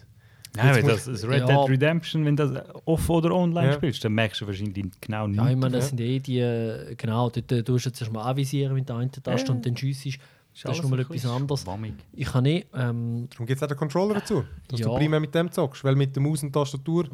[0.55, 1.61] Nein, wenn das, das Red Ja.
[1.65, 2.51] Dead Redemption, wenn das
[2.85, 3.73] off oder online Ja.
[3.73, 5.43] spielst, dann merkst du wahrscheinlich genau nichts.
[5.43, 8.27] Ja, ich meine, das sind eh die, äh, genau, dort äh, tust du jetzt erstmal
[8.29, 9.53] anvisieren mit der einen Taste Ja.
[9.55, 10.17] und dann schiessest.
[10.53, 11.65] Das alles ist nochmal ein etwas bisschen anderes.
[12.11, 14.87] Ich kann eh, ähm, Darum gibt es auch den Controller dazu, dass Ja.
[14.89, 15.83] du primär mit dem zockst.
[15.85, 17.07] Weil mit der Maus und Tastatur,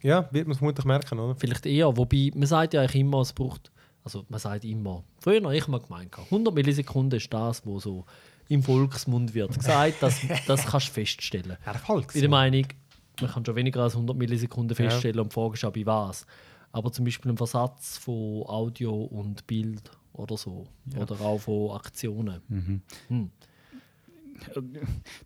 [0.00, 1.34] ja, wird man es vermutlich merken, oder?
[1.34, 3.72] vielleicht eher, wobei, man sagt ja eigentlich immer, es braucht,
[4.04, 8.04] also man sagt immer, früher habe ich mal gemeint, 100 Millisekunden ist das, wo so
[8.48, 11.56] im Volksmund wird gesagt, das, das kannst du feststellen.
[11.64, 12.06] Erfolg.
[12.08, 12.66] Ich bin der Meinung,
[13.20, 14.90] man kann schon weniger als 100 Millisekunden Ja.
[14.90, 16.26] feststellen und die Frage ist auch bei was.
[16.72, 20.66] Aber zum Beispiel ein Versatz von Audio und Bild oder so.
[20.96, 22.40] Oder auch von Aktionen.
[22.48, 22.82] Mhm.
[23.08, 23.30] Hm.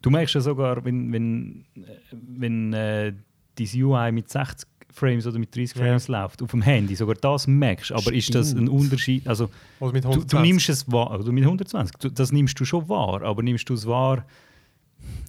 [0.00, 3.12] Du merkst ja sogar, wenn, wenn, äh, wenn äh,
[3.56, 5.82] dein UI mit 60 Frames oder mit 30 Ja.
[5.84, 7.94] Frames läuft, auf dem Handy, sogar das merkst du.
[7.94, 8.68] Aber ist das ein Stimmt.
[8.70, 9.26] Unterschied?
[9.26, 9.48] Also,
[9.80, 10.30] Also mit du, 120.
[10.30, 13.68] du nimmst es wahr, also mit 120, du, das nimmst du schon wahr, aber nimmst
[13.68, 14.24] du es wahr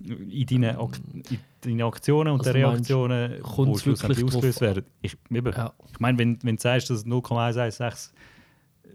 [0.06, 1.00] in deinen, Ak
[1.30, 4.84] in deinen Aktionen und Also den du meinst, Reaktionen, kommt's die schlussendlich ausgelöst werden?
[5.02, 5.74] Ich, eben, Ja.
[5.92, 8.14] ich meine, wenn, wenn du sagst, dass du 0,116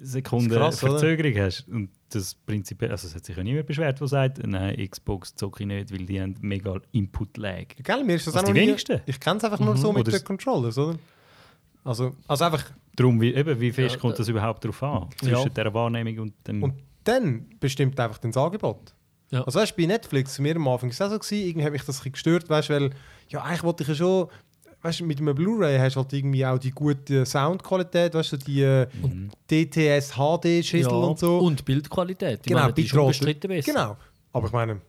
[0.01, 0.99] Sekunden Das ist krass, oder?
[1.01, 4.77] Verzögerung hast und das prinzipiell, also es hat sich ja niemand beschwert, der sagt, nein,
[4.91, 7.67] Xbox zocke ich nicht, weil die haben mega Input-Lag.
[7.83, 9.01] Gell, mir ist das Was auch die noch nie- wenigsten.
[9.07, 10.99] Ich kenne es einfach nur so mit Oder den Controllers, oder?
[11.85, 12.65] Also, also einfach...
[12.97, 15.09] Darum, wie, eben, wie fest Ja, kommt da- das überhaupt darauf an?
[15.23, 15.29] Ja.
[15.37, 16.63] Zwischen dieser Wahrnehmung und dem...
[16.63, 18.95] Und dann bestimmt einfach das Angebot.
[19.31, 19.43] Ja.
[19.45, 21.83] Also weißt, bei Netflix, mir am Anfang war es auch so, gewesen, irgendwie hat mich
[21.85, 22.91] das ein bisschen gestört, weißt, weil
[23.29, 24.29] ja, eigentlich wollte ich ja schon,
[24.89, 28.63] weißt, mit einem Blu-ray hast du halt irgendwie auch die gute Soundqualität, weißt du, die
[28.63, 29.31] äh, Mhm.
[29.51, 31.39] DTS HD-Schüssel Ja, und so.
[31.39, 32.41] Und Bildqualität.
[32.41, 33.73] Ich genau, meine, die ist unbestritten besser.
[33.73, 33.97] Genau.
[34.33, 34.81] Aber ich meine,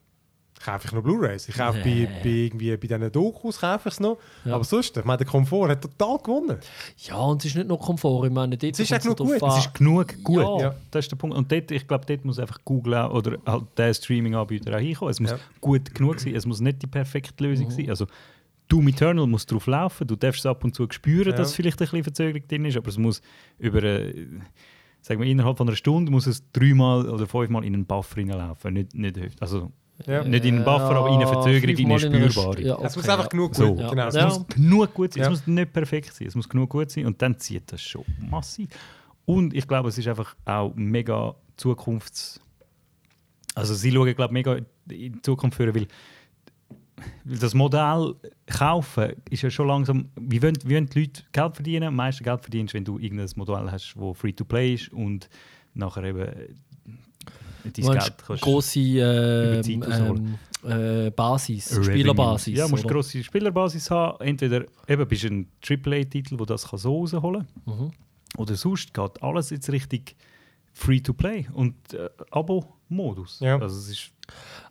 [0.63, 1.47] kaufe ich noch Blu-rays.
[1.47, 2.05] Ich kaufe Nee.
[2.05, 4.17] bei, bei, irgendwie, bei diesen Dokus kaufe ich es noch.
[4.43, 4.55] Ja.
[4.55, 6.57] Aber sonst, ich meine, der Komfort hat total gewonnen.
[6.97, 8.25] Ja, und es ist nicht nur Komfort.
[8.25, 9.41] Ich meine, dort Es ist genug gut.
[9.43, 10.37] an- Es ist genug gut.
[10.43, 10.59] Ja.
[10.59, 10.75] Ja.
[10.91, 11.35] Das ist der Punkt.
[11.37, 15.11] Und dort, ich glaube, dort muss einfach Google oder halt der Streaming-Anbieter auch hinkommen.
[15.11, 15.39] Es muss Ja.
[15.61, 16.35] gut genug sein.
[16.35, 17.71] Es muss nicht die perfekte Lösung Mhm.
[17.71, 17.89] sein.
[17.89, 18.05] Also,
[18.69, 20.07] Doom Eternal muss drauf laufen.
[20.07, 21.37] Du darfst es ab und zu spüren, Ja.
[21.37, 23.21] dass vielleicht ein bisschen Verzögerung drin ist, aber es muss
[23.57, 24.13] über, äh,
[25.01, 28.73] sagen wir, innerhalb von einer Stunde muss es dreimal oder fünfmal in einen Buffer reinlaufen.
[28.73, 29.71] Nicht, nicht, also,
[30.05, 30.23] Ja.
[30.23, 32.61] Nicht in einen Buffer, aber in eine Verzögerung, in eine spürbare.
[32.61, 33.29] Ja, Es muss okay, einfach ja.
[33.29, 33.75] genug So.
[33.75, 34.07] gut genau.
[34.07, 34.25] Es Ja.
[34.27, 35.23] muss, genug gut sein.
[35.23, 35.27] Ja.
[35.27, 38.05] Es muss nicht perfekt sein, es muss genug gut sein und dann zieht das schon
[38.29, 38.69] massiv.
[39.25, 42.39] Und ich glaube, es ist einfach auch mega Zukunfts...
[43.55, 45.87] Also sie schauen, glaube ich, mega in die Zukunft führen, weil
[47.25, 48.15] das Modell
[48.47, 50.09] kaufen ist ja schon langsam...
[50.19, 51.83] Wie wollen, wie wollen die Leute Geld verdienen?
[51.83, 55.29] Am meisten Geld verdienst, wenn du irgendein Modell hast, das Free-to-Play ist und
[55.73, 56.47] nachher eben äh,
[57.63, 58.43] dein Du Geld kannst...
[58.43, 61.91] grosse über ähm, äh, Basis, Revenue.
[61.91, 62.57] Spielerbasis.
[62.57, 64.21] Ja, du musst eine grosse Spielerbasis haben.
[64.25, 67.75] Entweder eben bist du ein AAA-Titel, der das kann so rausholen kann.
[67.77, 67.91] Mhm.
[68.37, 70.15] Oder sonst geht alles jetzt richtig
[70.73, 73.39] Free-to-Play und äh, Abo-Modus.
[73.39, 73.57] Ja.
[73.59, 74.11] Also es ist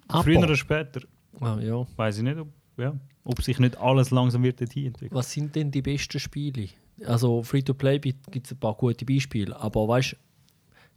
[0.09, 0.23] Abo.
[0.23, 1.01] früher oder später,
[1.41, 1.87] Ah, ja.
[1.97, 5.17] weiß ich nicht, ob, ja, ob sich nicht alles langsam wird dorthin entwickeln.
[5.17, 6.69] Was sind denn die besten Spiele?
[7.05, 10.17] Also Free-to-Play gibt es ein paar gute Beispiele, aber weißt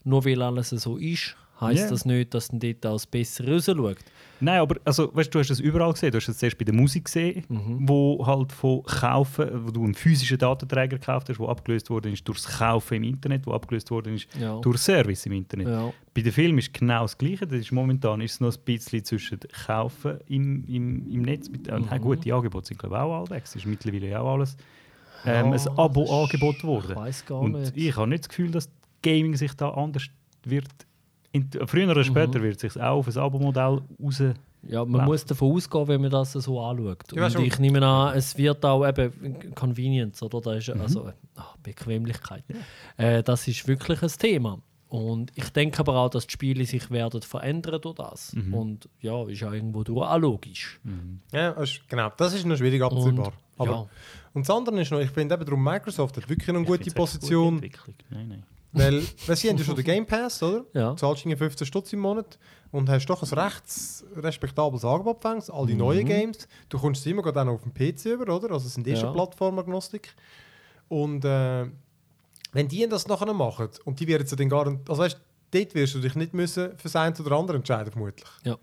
[0.04, 1.90] nur weil alles so ist, heisst Ja.
[1.90, 3.98] das nicht, dass dann dort auch das Bessere rausschaut.
[4.44, 6.10] Nein, aber also, weißt, du hast das überall gesehen.
[6.12, 7.88] Du hast es zuerst bei der Musik gesehen, Mhm.
[7.88, 12.28] wo halt von Kaufen, wo du einen physischen Datenträger gekauft hast, der abgelöst worden ist
[12.28, 14.58] durchs Kaufen im Internet, wo abgelöst worden ist Ja.
[14.60, 15.68] durch Service im Internet.
[15.68, 15.94] Ja.
[16.16, 17.46] Bei den Filmen ist genau das Gleiche.
[17.46, 21.48] Das ist momentan ist es noch ein bisschen zwischen Kaufen im, im, im Netz.
[21.50, 22.02] Mit, äh, Mhm.
[22.02, 23.44] Gut, die Angebote sind glaube ich auch alle weg.
[23.46, 24.58] Es ist mittlerweile ja auch alles
[25.24, 26.92] ähm, Ja, ein Abo angeboten worden.
[26.92, 27.78] Ich weiß gar Und nicht.
[27.78, 28.72] ich habe nicht das Gefühl, dass
[29.04, 30.08] Gaming sich da anders
[30.46, 30.66] wird.
[31.34, 32.44] In, früher oder später Mhm.
[32.44, 34.24] wird sich auch auf ein Abo-Modell raus.
[34.64, 35.06] Ja, man Ja.
[35.08, 37.00] muss davon ausgehen, wenn man das so anschaut.
[37.14, 40.42] Ja, Und ich nehme an, es wird auch eben Convenience, oder?
[40.42, 40.82] Das ist Mhm.
[40.82, 42.44] also ah, Bequemlichkeit.
[42.98, 44.60] Äh, das ist wirklich ein Thema.
[44.90, 48.34] Und ich denke aber auch, dass die Spiele sich werden verändern durch das.
[48.34, 48.54] Mhm.
[48.54, 50.80] Und ja, ist ja irgendwo durch auch logisch.
[51.32, 52.12] ja, das ist, genau.
[52.18, 53.32] Das ist noch schwierig absehbar.
[53.58, 53.88] Und, ja.
[54.34, 56.68] Und das andere ist noch, ich finde eben darum, Microsoft hat wirklich noch eine Ich
[56.68, 57.56] gute Position.
[57.56, 57.96] gute Entwicklung.
[58.10, 58.44] Nein, nein.
[58.74, 60.64] Weil, weil sie haben ja schon den Game Pass, oder?
[60.74, 60.90] Ja.
[60.92, 62.40] Du zahlst irgendwie 15 Stutz im Monat
[62.72, 66.48] und hast doch ein rechts respektables Angebot fängst, all die neuen Games.
[66.70, 68.52] Du kommst immer gerade auch auf dem PC über, oder?
[68.52, 69.12] Also es sind eh schon Ja.
[69.12, 70.16] Plattformagnostik.
[70.88, 71.66] Und äh,
[72.54, 75.20] wenn die das nachher noch machen und die werden sie dann gar nicht, also weißt,
[75.52, 78.30] dort wirst du dich nicht müssen für das eine oder andere entscheiden, vermutlich.
[78.46, 78.58] Ja.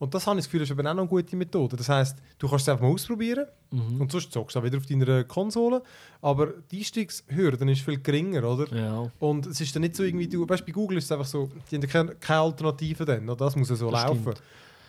[0.00, 1.76] Und das habe ich das Gefühl, ist aber auch noch eine gute Methode.
[1.76, 4.00] Das heisst, du kannst es einfach mal ausprobieren Mhm.
[4.00, 5.82] und sonst zockst du auch wieder auf deiner Konsole.
[6.22, 8.74] Aber die Einstiegshürde ist viel geringer, oder?
[8.74, 11.26] Ja, Und es ist dann nicht so irgendwie, du, weißt, bei Google ist es einfach
[11.26, 13.44] so, die haben keine, keine Alternative dann, oder?
[13.44, 14.22] das muss ja so Das laufen.
[14.22, 14.42] stimmt.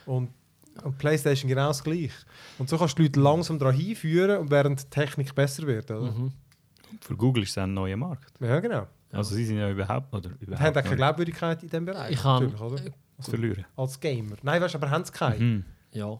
[0.06, 0.30] Und,
[0.84, 2.14] und PlayStation genau das gleiche.
[2.58, 5.92] Und so kannst du die Leute langsam daran hinführen, und während die Technik besser wird,
[5.92, 6.10] oder?
[6.10, 6.32] Mhm.
[7.02, 8.32] Für Google ist es ein neuer Markt.
[8.40, 8.88] Ja, genau.
[9.12, 12.12] Also sie sind ja überhaupt, oder Und haben überhaupt auch keine Glaubwürdigkeit in diesem Bereich,
[12.14, 12.82] Ich habe- natürlich, oder?
[13.22, 13.66] Zu verlieren.
[13.76, 14.36] Als Gamer.
[14.44, 15.40] Nein, weißt du, aber haben sie keine.
[15.44, 15.66] Mhm.
[15.94, 16.20] ja.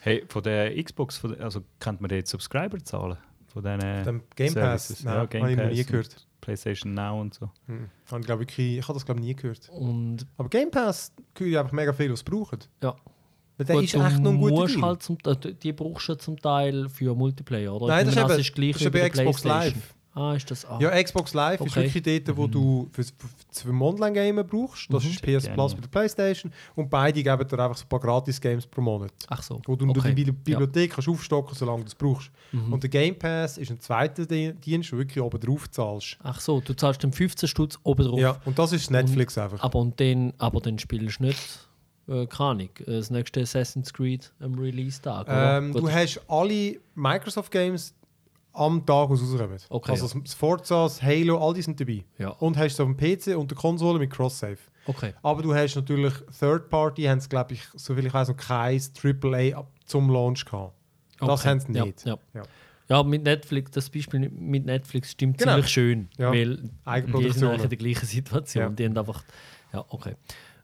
[0.00, 3.16] Hey, von der Xbox, von der, also kennt man dort Subscriber-Zahlen?
[3.48, 5.04] Von diesen Dem Game Pass, Services?
[5.04, 6.26] nein, ja, habe Game ich noch Pass nie und gehört.
[6.40, 7.50] PlayStation Now und so.
[7.66, 7.88] Hm.
[8.10, 9.68] Habe Ich, glaub, wirklich, ich habe das glaube ich nie gehört.
[9.70, 12.58] Und Aber Game Pass höre ich einfach mega viel, was sie brauchen.
[12.82, 12.94] ja.
[13.58, 14.82] Weil der Gut, ist echt noch ein guter musst Deal.
[14.82, 17.86] halt zum, äh, die brauchst du zum Teil für Multiplayer, oder?
[17.88, 19.74] Nein, Ich das ist nehme an, eben- es gleich das wie ist bei Xbox PlayStation.
[19.82, 19.94] Live.
[20.14, 20.66] Ah, ist das?
[20.66, 20.78] Ah.
[20.78, 21.90] Ja, Xbox Live ist Okay.
[21.94, 23.12] wirklich dort, wo du für, für,
[23.50, 24.92] für Online-Gamen brauchst.
[24.92, 25.10] Das Mhm.
[25.10, 25.76] ist PS Plus ja.
[25.76, 26.52] bei der Playstation.
[26.74, 29.10] Und beide geben dir einfach so ein paar Gratis-Games pro Monat.
[29.28, 29.62] Ach so.
[29.64, 30.14] Wo du okay.
[30.14, 30.58] die Bibli- Ja.
[30.58, 32.30] Bibliothek kannst aufstocken, solange du es brauchst.
[32.52, 32.72] Mhm.
[32.74, 36.18] Und der Game Pass ist ein zweiter Di- Dienst, wo du wirklich oben drauf zahlst.
[36.22, 38.18] Ach so, du zahlst dann 15 Stutz oben drauf.
[38.20, 39.62] Ja, und das ist Netflix einfach.
[39.62, 41.40] Aber, und den, aber dann spielst du nicht,
[42.08, 45.26] äh, keine äh, das nächste Assassin's Creed am Release-Tag.
[45.30, 47.94] Ähm, du hast alle Microsoft-Games
[48.54, 49.58] am Tag, sie rauskommen.
[49.68, 52.04] Okay, also das Forza, das Halo, all die sind dabei.
[52.18, 52.28] Ja.
[52.30, 54.58] Und hast es auf dem PC und der Konsole mit Cross-Save.
[54.86, 55.14] okay.
[55.22, 58.80] Aber du hast natürlich Third Party, haben sie, glaube ich, soviel ich weiß, noch kein
[59.02, 60.74] AAA zum Launch gehabt.
[61.18, 61.48] Das okay.
[61.48, 62.04] haben sie ja, nicht.
[62.04, 62.16] Ja.
[62.34, 62.42] Ja.
[62.88, 63.02] Ja.
[63.02, 65.52] mit Netflix, das Beispiel mit Netflix stimmt Genau.
[65.52, 66.30] ziemlich schön, Ja.
[66.32, 68.64] weil die sind eigentlich in der gleichen Situation.
[68.64, 68.70] Ja.
[68.70, 69.22] Die haben einfach,
[69.72, 70.14] ja, okay.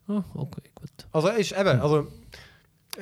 [0.08, 0.90] Ah, okay, gut.
[1.12, 2.08] Also ist eben, also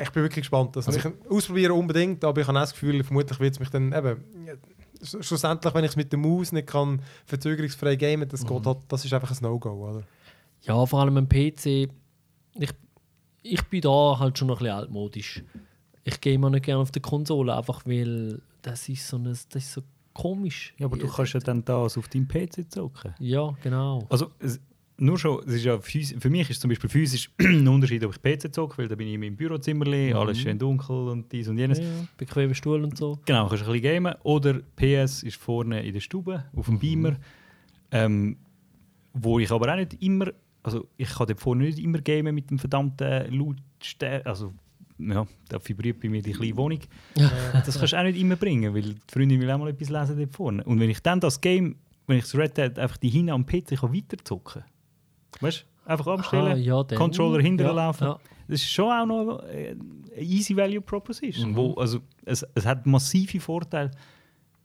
[0.00, 0.76] ich bin wirklich gespannt.
[0.76, 3.70] Also, Also- ich ausprobieren unbedingt, aber ich habe auch das Gefühl, vermutlich wird es mich
[3.70, 4.52] dann eben ja,
[5.02, 9.04] schlussendlich, wenn ich es mit der Maus nicht kann verzögerungsfrei gamen, das geht halt, das
[9.04, 10.02] ist einfach ein No-Go, oder?
[10.62, 11.66] Ja, vor allem am PC.
[12.54, 12.70] Ich,
[13.42, 15.44] ich bin da halt schon noch ein bisschen altmodisch.
[16.04, 19.46] Ich gehe immer nicht gerne auf der Konsole, einfach weil das ist so, eine, das
[19.54, 19.82] ist so
[20.12, 20.74] komisch.
[20.78, 23.14] Ja, aber du kannst ja dann das auf deinem PC zocken.
[23.18, 24.06] Ja, genau.
[24.08, 24.30] Also
[24.98, 28.22] nur schon, es ist ja für mich ist zum Beispiel physisch ein Unterschied, ob ich
[28.22, 30.16] PC zocke, weil da bin ich in meinem Bürozimmer, Mhm.
[30.16, 31.78] alles schön dunkel und dies und jenes.
[31.78, 31.84] Ja,
[32.16, 33.18] bequemer Stuhl und so.
[33.26, 34.14] Genau, kannst ein bisschen gamen.
[34.22, 37.16] Oder PS ist vorne in der Stube, auf dem Beamer.
[37.90, 38.36] Ähm,
[39.12, 40.32] wo ich aber auch nicht immer,
[40.62, 44.52] also ich kann dort vorne nicht immer gamen mit dem verdammten Lautstärke, also
[44.98, 46.80] ja, da vibriert bei mir die kleine Wohnung.
[47.14, 50.16] das kannst du auch nicht immer bringen, weil die Freundin will auch mal etwas lesen
[50.18, 50.64] dort vorne.
[50.64, 53.44] Und wenn ich dann das Game, wenn ich das Red Dead einfach die hinten am
[53.44, 54.64] PC kann weiterzocken
[55.40, 56.84] Weißt einfach abstellen, Ah, ja.
[56.96, 58.04] Controller hinterher Ja, laufen.
[58.04, 58.18] ja.
[58.48, 59.70] Das ist schon auch noch äh,
[60.14, 61.54] eine easy value proposition.
[61.56, 63.90] Wo, also, es, es hat massive Vorteile,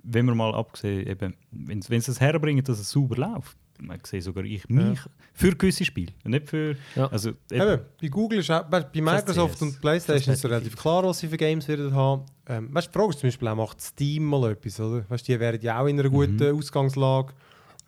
[0.04, 3.58] wenn wir mal abgesehen, eben, wenn wenn sie es herbringen, dass es sauber läuft.
[3.84, 5.00] Man sieht sogar ich mich
[5.34, 6.76] für gewisse Spiele, nicht für.
[6.96, 7.08] Ja.
[7.08, 9.62] Also, eben, Eben, bei Google ist auch, bei bei Microsoft CS.
[9.64, 12.24] und PlayStation ist es Das relativ klar, was sie für Games werden haben.
[12.48, 15.04] Ähm, weißt, die Frage ist zum Beispiel auch, macht Steam mal etwas, oder?
[15.10, 17.34] Weißt, die wären ja auch in einer guten Ausgangslage.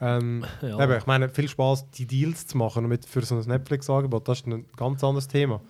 [0.02, 0.84] Ähm, Ja.
[0.84, 4.40] eben, ich meine, viel Spaß, die Deals zu machen mit, für so ein Netflix-Angebot, das
[4.40, 5.62] ist ein ganz anderes Thema.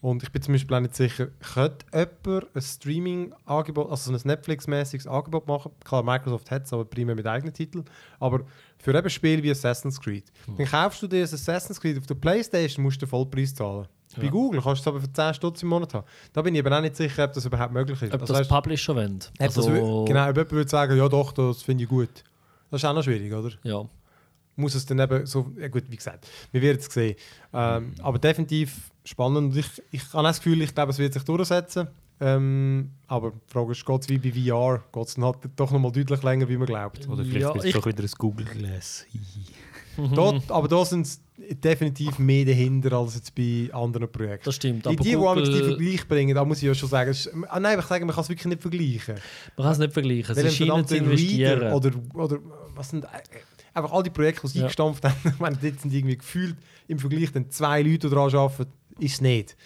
[0.00, 4.20] Und ich bin zum Beispiel auch nicht sicher, könnte jemand ein Streaming-Angebot, also so ein
[4.28, 5.72] Netflix-mäßiges Angebot machen?
[5.82, 7.84] Klar, Microsoft hat es, aber primär mit eigenen Titeln.
[8.20, 8.40] Aber
[8.78, 10.24] für eben Spiele wie Assassin's Creed.
[10.58, 13.86] Dann kaufst du dir ein Assassin's Creed auf der Playstation, musst du den Vollpreis zahlen.
[14.16, 16.06] Bei Google kannst du es aber für 10 Stutz im Monat haben.
[16.32, 18.12] Da bin ich eben auch nicht sicher, ob das überhaupt möglich ist.
[18.14, 19.18] Ob Also das weißt, Publisher wollen.
[19.70, 22.22] wür- genau, ob jemand würde sagen, ja doch, das finde ich gut.
[22.74, 23.50] Das ist auch noch schwierig, oder?
[23.62, 23.88] Ja.
[24.56, 27.14] muss es dann eben so, ja gut, wie gesagt, wir werden es sehen.
[27.52, 29.56] Ähm, aber definitiv spannend.
[29.56, 31.86] Ich, ich habe das Gefühl, ich glaube, es wird sich durchsetzen.
[32.20, 34.82] Ähm, aber die Frage ist, geht es wie bei VR?
[34.92, 37.08] Geht es dann halt doch noch mal deutlich länger, wie man glaubt?
[37.08, 39.06] oder vielleicht Ja, wird es doch wieder ein Google Glass.
[40.14, 44.44] Dort, aber da sind es definitiv mehr dahinter als jetzt bei anderen Projekten.
[44.44, 44.86] Das stimmt.
[44.86, 47.26] Aber die, die amigs die Google, Vergleich bringen, da muss ich ja schon sagen, es
[47.26, 49.14] ist, ah, nein, ich sage, man kann es wirklich nicht vergleichen.
[49.56, 50.34] man kann es nicht vergleichen.
[50.34, 51.60] Sie scheinen zu investieren.
[51.60, 52.38] Reader oder, oder
[52.76, 53.08] was sind äh,
[53.74, 54.64] einfach all die Projekte, die sie Ja.
[54.64, 56.56] eingestampft haben, ich meine, dort sind irgendwie gefühlt
[56.88, 59.56] im Vergleich dann zwei Leute daran arbeiten, ist es nicht.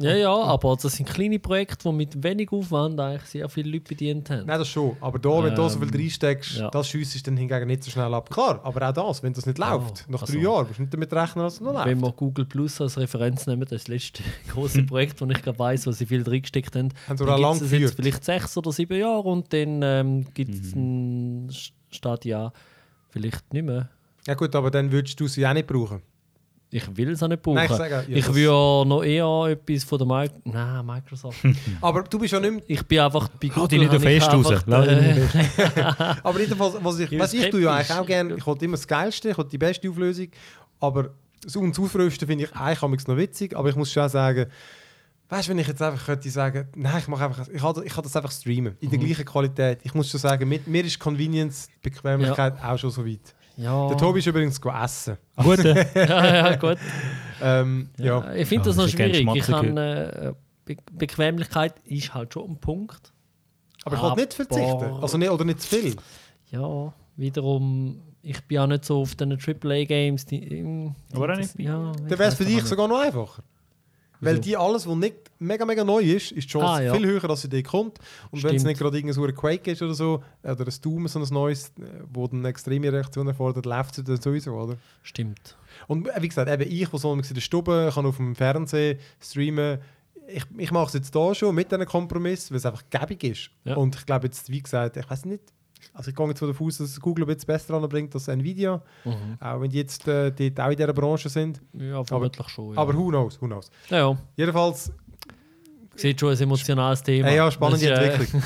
[0.00, 3.88] Ja, ja, aber das sind kleine Projekte, die mit wenig Aufwand eigentlich sehr viele Leute
[3.88, 4.46] bedient haben.
[4.46, 4.96] Nein, das schon.
[5.00, 6.70] Aber da, wenn du so viel Ähm, reinsteckst, ja.
[6.70, 8.30] das schiessest dann hingegen nicht so schnell ab.
[8.30, 10.94] Klar, aber auch das, wenn das nicht läuft, nach drei also- Jahren, musst du nicht
[10.94, 12.02] damit rechnen, dass es noch Wenn läuft.
[12.02, 15.90] wir Google Plus als Referenz nehmen, das letzte große Projekt, wo ich gerade weiss, wo
[15.90, 19.28] sie viel reingesteckt haben, Haben sie dann gibt's es jetzt vielleicht sechs oder sieben Jahre
[19.28, 21.50] und dann ähm, gibt es ein
[21.90, 22.52] Stadia
[23.10, 23.88] vielleicht nicht mehr.
[24.26, 26.02] Ja gut, aber dann würdest du sie auch nicht brauchen.
[26.70, 27.54] Ich will es auch nicht brauchen.
[27.54, 31.38] Nein, ich sage, ja, ich das- würde noch eher etwas von der Mi Nein, Microsoft.
[31.80, 32.62] Aber du bist ja nicht mehr...
[32.66, 33.68] ich bin einfach bei Google.
[33.68, 34.66] dich nicht habe auf ich Fest raus.
[34.66, 38.66] nicht Aber jedenfalls, was ich, Ja, was ich tue ja eigentlich auch gerne, ich wollte
[38.66, 40.28] immer das Geilste, ich wollte die beste Auflösung,
[40.78, 41.10] aber
[41.42, 44.50] das Aufrüsten finde ich eigentlich noch witzig, aber ich muss schon sagen,
[45.28, 47.92] weißt du, wenn ich jetzt einfach könnte sagen, nein, ich mache einfach, ich kann, ich
[47.92, 48.90] kann das einfach streamen, in Mhm.
[48.90, 49.80] der gleichen Qualität.
[49.82, 53.34] Ich muss schon sagen, mit, mir ist Convenience, Bequemlichkeit auch schon so weit.
[53.56, 53.88] ja.
[53.88, 55.16] Der Tobi ist übrigens go essen.
[55.36, 56.78] Gut, äh, ja, ja, gut.
[57.42, 58.04] Ähm, ja.
[58.20, 58.34] Ja.
[58.34, 59.26] Ich finde Ja, das noch schwierig.
[59.34, 60.32] Ich kann, äh,
[60.64, 63.12] Be Bequemlichkeit ist halt schon ein Punkt.
[63.84, 65.96] Aber ich wollte nicht verzichten, Aber- also nicht, oder nicht zu viel.
[66.50, 70.26] Ja, wiederum, ich bin auch nicht so auf den AAA-Games.
[70.26, 71.58] die- Aber auch nicht.
[71.58, 73.42] Ja, ich Dann wäre es für dich sogar noch einfacher.
[74.20, 74.42] Weil Wieso?
[74.42, 76.94] die alles, was nicht mega, mega neu ist, ist die Chance Ah, ja.
[76.94, 77.98] viel höher, dass sie dir kommt.
[78.30, 81.26] Und wenn es nicht gerade irgendein Quake ist oder so, oder ein Doom, so ein
[81.30, 84.76] neues, äh, wo dann eine extreme Reaktion erfordert, läuft es dann sowieso, oder?
[85.02, 85.56] Stimmt.
[85.86, 88.98] Und äh, wie gesagt, eben ich, der so in der Stube, kann auf dem Fernsehen
[89.20, 89.78] streamen.
[90.26, 93.50] Ich, ich mache es jetzt hier schon mit diesem Kompromiss, weil es einfach gäbig ist.
[93.64, 93.76] Ja.
[93.76, 95.42] Und ich glaube jetzt, wie gesagt, ich weiß nicht,
[95.98, 98.80] also ich gehe jetzt von davon aus, dass Google ein bisschen besser anbringt als Nvidia,
[99.40, 101.60] auch wenn die jetzt äh, dort auch in dieser Branche sind.
[101.72, 102.74] Ja, vermutlich schon.
[102.74, 102.80] Ja.
[102.80, 103.68] Aber who knows, who knows.
[103.90, 104.18] ja, ja.
[104.36, 104.92] Jedenfalls,
[105.96, 107.28] Sieht schon ein emotionales Thema.
[107.28, 108.42] äh, ja, spannende Das äh, Entwicklung.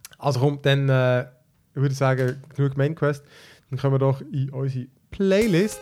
[0.18, 1.26] also kommt dann, äh, ich
[1.74, 3.22] würde sagen, genug Main Quest.
[3.68, 5.78] Dann kommen wir doch in unsere Playlist.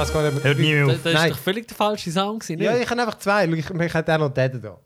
[0.00, 1.02] Weiß gar nicht, hört nie Das, auf.
[1.02, 1.30] das ist Nein.
[1.30, 2.84] doch völlig der falsche Sound gewesen, Ja, nicht?
[2.84, 3.46] ich habe einfach zwei.
[3.46, 4.78] Schau, Ich, ich hätte auch noch den hier.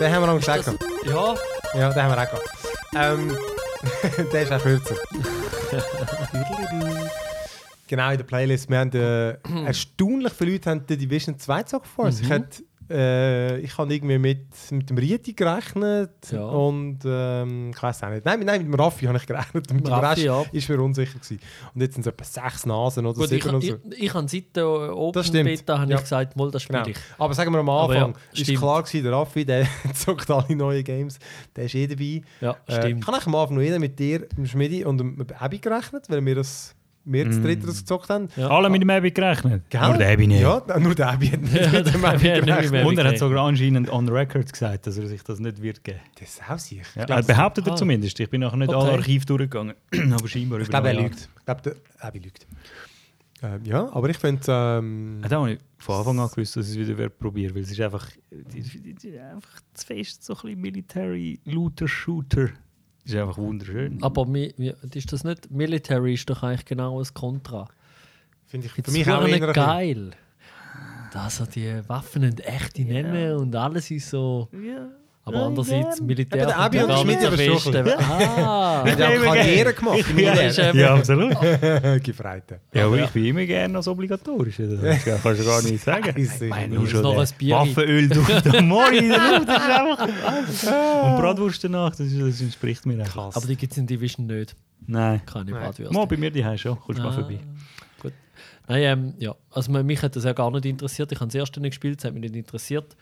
[0.00, 0.66] Den haben wir noch gesagt.
[0.66, 0.74] das,
[1.06, 1.34] ja,
[1.74, 2.48] Ja, den haben wir auch gehabt.
[2.96, 3.36] Ähm,
[4.32, 4.94] der ist auch kürzer.
[7.86, 8.68] genau, in der Playlist.
[8.70, 12.20] Wir haben äh, erstaunlich viele Leute haben die Division 2 gezockt vor uns.
[12.20, 16.44] Ich, hätte, äh, ich habe irgendwie mit, mit dem Rieti gerechnet Ja.
[16.44, 18.24] und ähm, ich weiß auch nicht.
[18.24, 19.72] Nein, nein, mit dem Raffi habe ich gerechnet.
[19.72, 20.42] Mit dem Rest ja.
[20.52, 21.40] ist mir unsicher gewesen.
[21.74, 23.76] Und jetzt sind es etwa sechs Nasen oder gut, ich, sieben oder so.
[23.90, 24.66] ich, ich habe seit der
[24.96, 25.22] Open.
[25.44, 25.96] Beta habe Ja.
[25.96, 26.90] ich gesagt, mal, das spiele Genau.
[26.90, 26.96] ich.
[27.18, 31.18] Aber sagen wir am Anfang, ist klar gewesen, der Raffi, der zockt alle neuen Games,
[31.56, 32.22] der ist eh dabei.
[32.40, 33.06] Ja, Äh, ich stimmt.
[33.06, 36.24] habe eigentlich am Anfang noch jeder mit dir, dem Schmidi und dem Abi gerechnet, weil
[36.24, 38.28] wir das wir das dritte das gezockt haben.
[38.36, 38.48] Ja.
[38.48, 39.64] Alle mit dem Abby gerechnet.
[39.68, 39.80] Gell?
[39.80, 40.40] Nur der Abby nicht.
[40.40, 42.86] Ja, nur der Abi hat nicht Ja, mit dem dem gerechnet.
[42.86, 46.00] Und er hat sogar anscheinend on record gesagt, dass er sich das nicht wird geben.
[46.18, 46.84] Das ist auch sicher.
[46.96, 48.18] Ja, er behauptet er zumindest.
[48.20, 48.78] Ich bin nachher nicht Okay.
[48.78, 49.74] alle Archiv durchgegangen.
[50.12, 51.28] aber scheinbar ich glaube, er lügt.
[51.38, 52.46] Ich glaube, der Abi lügt.
[53.42, 56.66] Ähm, ja, aber ich finde, ähm, Ja, da habe ich von Anfang an gewusst, dass
[56.70, 60.24] ich es wieder werde probieren weil es ist einfach, die, die, die, einfach zu fest
[60.24, 62.46] so ein bisschen Military Looter Shooter.
[62.46, 62.52] Das
[63.04, 64.02] ist einfach wunderschön.
[64.02, 67.68] Aber mi, mi, ist das nicht Military ist doch eigentlich genau das Kontra.
[68.46, 70.10] finde ich für Jetzt mich auch nicht geil.
[71.12, 74.48] Also die Waffen sind echte nennen und alles ist so.
[74.52, 74.88] Ja.
[75.26, 76.38] Aber andererseits Militär.
[76.42, 77.88] Eben, der Abi ja und Schmidt nicht aber besten.
[77.98, 80.04] Ah, hat auch Karriere gemacht.
[80.10, 81.32] im Ja, Ja, absolut.
[82.04, 82.60] Gefreite.
[82.74, 84.56] Ja, aber ich bin immer gerne als obligatorisch.
[84.58, 86.12] Das kannst du gar nicht sagen.
[86.26, 86.44] Sicher.
[86.46, 87.54] meine, Nur schon noch ein Bier.
[87.56, 91.04] Waffenöl durch den Mori in der Luft, das ist einfach...
[91.04, 93.14] Und Bratwurst danach, das, ist, das entspricht mir einfach.
[93.14, 93.36] Krass.
[93.36, 94.54] aber die gibt es in Division nicht.
[94.86, 95.22] Nein.
[95.24, 95.62] Keine Nein.
[95.62, 95.94] Bratwürste.
[95.94, 97.38] Mal bei mir die schon, kommst du mal Ah, vorbei.
[98.02, 98.12] Gut.
[98.68, 99.34] Nein, ähm, ja.
[99.50, 101.10] Also mich hat das ja gar nicht interessiert.
[101.12, 102.94] Ich habe das erste nicht gespielt, es hat mich nicht interessiert.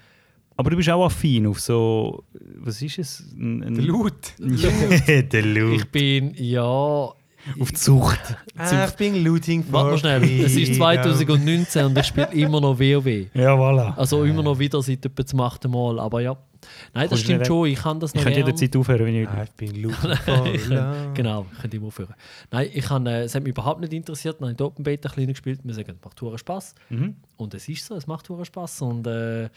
[0.56, 2.24] Aber du bist auch affin auf so...
[2.56, 3.24] Was ist es?
[3.36, 4.34] Ein, ein Der Loot.
[4.38, 5.72] der Loot.
[5.80, 6.62] Ich bin, ja...
[6.62, 7.16] auf
[7.58, 8.20] die Zucht.
[8.56, 10.44] I've been looting for Warte mal schnell.
[10.44, 13.06] Es ist 2019 und ich spiele immer noch WoW.
[13.34, 13.96] Ja, voilà.
[13.96, 15.98] Also immer noch wieder seit etwa zum achten Mal.
[15.98, 16.36] Aber ja.
[16.94, 17.66] Nein, das stimmt schon.
[17.66, 19.28] Ich kann das noch Ich könnte jederzeit aufhören, wenn ich...
[19.28, 20.68] I've been looting for Ich,
[21.14, 22.14] genau, ich könnte immer aufhören.
[22.50, 24.36] Nein, ich habe, äh, es hat mich überhaupt nicht interessiert.
[24.36, 25.60] Dann habe ich die Open Beta ein gespielt.
[25.64, 26.74] Wir sagen, es macht Spaß.
[26.90, 27.16] Mhm.
[27.36, 28.82] Und es ist so, es macht Spaß.
[28.82, 29.48] Und äh,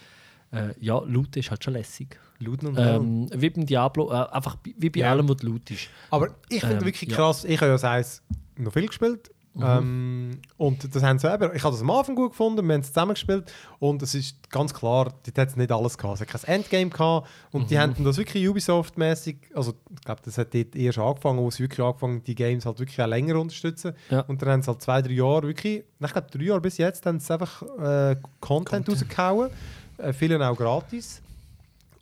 [0.52, 2.18] äh, ja, Loot ist halt schon lässig.
[2.38, 5.10] Looten und ähm, wie beim Diablo, äh, einfach wie bei Ja.
[5.12, 5.88] allem, was Loot ist.
[6.10, 7.16] Aber ich finde Ähm, wirklich ja.
[7.16, 8.22] krass, ich habe ja das
[8.56, 9.30] noch viel gespielt.
[9.58, 12.82] Ähm, und das haben sie eben, ich habe das am Anfang gut gefunden, wir haben
[12.82, 16.20] es zusammen gespielt und es ist ganz klar, dort hat es nicht alles gehabt.
[16.20, 20.36] Es hat kein Endgame gehabt und die haben das wirklich Ubisoft-mäßig, also ich glaube, das
[20.36, 23.94] hat dort erst angefangen, wo sie wirklich angefangen die Games halt wirklich auch länger unterstützen.
[24.10, 24.20] Ja.
[24.20, 27.06] Und dann haben sie halt zwei, drei Jahre wirklich, ich glaube drei Jahre bis jetzt,
[27.06, 29.50] haben sie einfach äh, Content, rausgehauen,
[29.98, 31.22] äh, vielen auch gratis.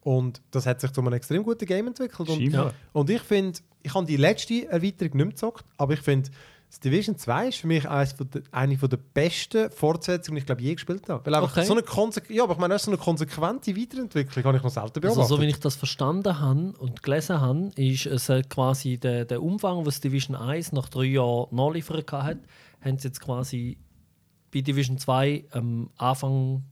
[0.02, 2.28] Und das hat sich zu einem extrem guten Game entwickelt.
[2.28, 6.30] Und und ich finde, ich habe die letzte Erweiterung nicht mehr gezockt, aber ich finde,
[6.74, 10.40] das Division 2 ist für mich eines von der, eine von der besten Fortsetzungen, die
[10.40, 11.24] ich glaube je gespielt habe.
[11.24, 11.64] Weil Okay.
[11.64, 11.85] so eine
[12.28, 15.22] ja, aber ich meine, so eine konsequente Weiterentwicklung habe ich noch selten beobachtet.
[15.22, 19.24] Also, so wie ich das verstanden habe und gelesen habe, ist es äh, quasi der,
[19.24, 22.38] der Umfang, was Division 1 nach drei Jahren nachliefern hat,
[22.80, 23.78] haben sie jetzt quasi
[24.52, 26.64] bei Division 2 am Anfang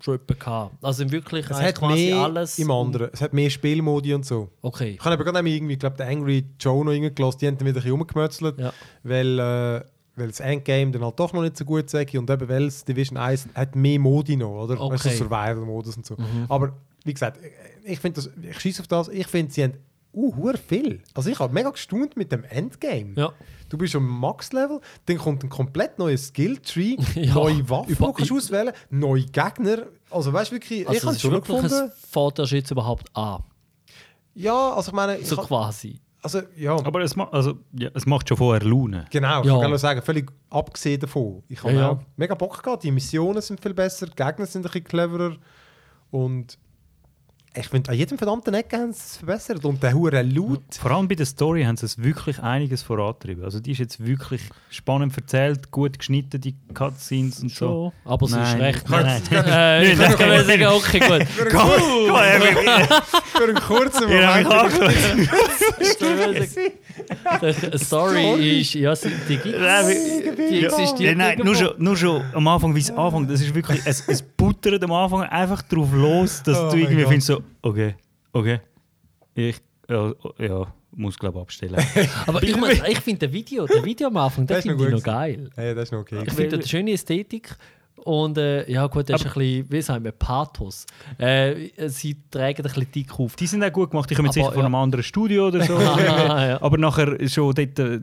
[0.00, 0.84] schon etwa gehabt.
[0.84, 2.58] Also im wirklich es hat quasi mehr alles.
[2.58, 3.10] im anderen.
[3.12, 4.48] Es hat mehr Spielmodi und so.
[4.62, 4.96] Okay.
[4.98, 7.66] Ich habe aber gerade irgendwie, ich glaube, der Angry Joe noch reingelassen, die haben dann
[7.66, 8.72] wieder ein bisschen rumgemötzelt, Ja.
[9.02, 9.84] weil, äh,
[10.16, 12.84] weil das Endgame dann halt doch noch nicht so gut sage und eben weil das
[12.84, 14.80] Division 1 hat mehr Modi noch, oder?
[14.80, 14.94] Okay.
[14.94, 16.16] Weißt du, so Survival-Modus und so.
[16.48, 16.72] Aber
[17.04, 17.38] wie gesagt,
[17.84, 19.74] ich finde das, ich schieße auf das, ich finde, sie haben
[20.18, 21.02] uh, viel.
[21.14, 23.14] Also ich habe mega gestaunt mit dem Endgame.
[23.16, 23.32] Ja.
[23.68, 27.34] Du bist am Max-Level, dann kommt ein komplett neues Skill-Tree, Ja.
[27.34, 29.86] neue Waffen, Über- die kannst du auswählen, neue Gegner.
[30.10, 31.92] Also weißt du wirklich, ich Also habe es schon wirklich, gefunden.
[32.10, 33.42] fährt erst jetzt überhaupt an.
[34.34, 36.00] Ja, also ich meine, ich So hab- quasi.
[36.22, 36.74] also ja.
[36.84, 39.04] Aber es, ma also, ja, es macht schon vorher Laune.
[39.10, 39.60] Genau, ich Ja.
[39.60, 41.42] kann nur sagen, völlig abgesehen davon.
[41.48, 42.84] Ich habe Ja, mega Bock gehabt.
[42.84, 45.36] Die Missionen sind viel besser, die Gegner sind ein bisschen cleverer.
[46.10, 46.58] Und
[47.54, 49.64] ich finde, an jedem verdammten Ecke haben sie es verbessert.
[49.64, 50.62] Und der hure Loot.
[50.80, 53.42] Vor allem bei der Story haben sie es wirklich einiges vorangetrieben.
[53.44, 57.92] Also die ist jetzt wirklich spannend erzählt, gut geschnitten, die Cutscenes und so.
[58.04, 58.88] Aber es ist recht.
[58.88, 59.44] Nein, nein.
[59.48, 61.26] Äh, ich Nein, kann sagen, okay, gut.
[63.38, 65.28] Für einen kurzen Ja, Moment.
[67.72, 72.46] Die Story ist, ja, sie- die gibt Die existiert nein, nur schon, nur schon am
[72.48, 76.42] Anfang, wie es anfängt, das ist wirklich, es, es buttert am Anfang einfach drauf los,
[76.42, 77.94] dass Oh du irgendwie findest so, okay,
[78.32, 78.60] okay,
[79.34, 81.76] ich, ja, ja muss glaube abstellen.
[82.26, 85.02] Aber ich, mein, ich finde der Video, der Video am Anfang, Das finde ich noch
[85.02, 85.50] geil.
[85.54, 86.24] Hey, das ist noch okay.
[86.26, 87.56] Ich finde eine schöne Ästhetik.
[88.04, 90.86] Und äh, ja gut, das ist ein bisschen, wie sagen wir, Pathos.
[91.18, 93.36] Äh, sie tragen ein bisschen dick auf.
[93.36, 94.66] Die sind auch gut gemacht, ich komme jetzt Aber, sicher von ja.
[94.66, 95.78] einem anderen Studio oder so.
[95.98, 96.60] Ja.
[96.62, 98.00] Aber nachher schon dort, äh,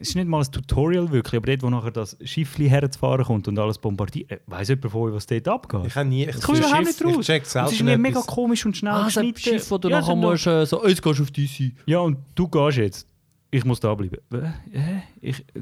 [0.00, 3.48] es ist nicht mal ein Tutorial wirklich, aber dort, wo nachher das Schiffli herzufahren kommt
[3.48, 5.80] und alles bombardiert, äh, weiss jemand von euch, was dort abgeht?
[5.86, 6.24] Ich habe nie.
[6.24, 7.28] Ich, Das kommt überhaupt nicht ich raus.
[7.28, 9.38] Es ist irgendwie mega komisch und schnell Ah, geschnitten.
[9.40, 11.72] Schiff, wo du Ja, nachher musst, äh, so, «Oh, jetzt gehst du auf DC.
[11.86, 13.06] Ja, und du gehst jetzt.
[13.50, 14.16] Ich muss da bleiben.
[14.32, 14.36] Äh,
[14.78, 15.60] äh, Ich, äh,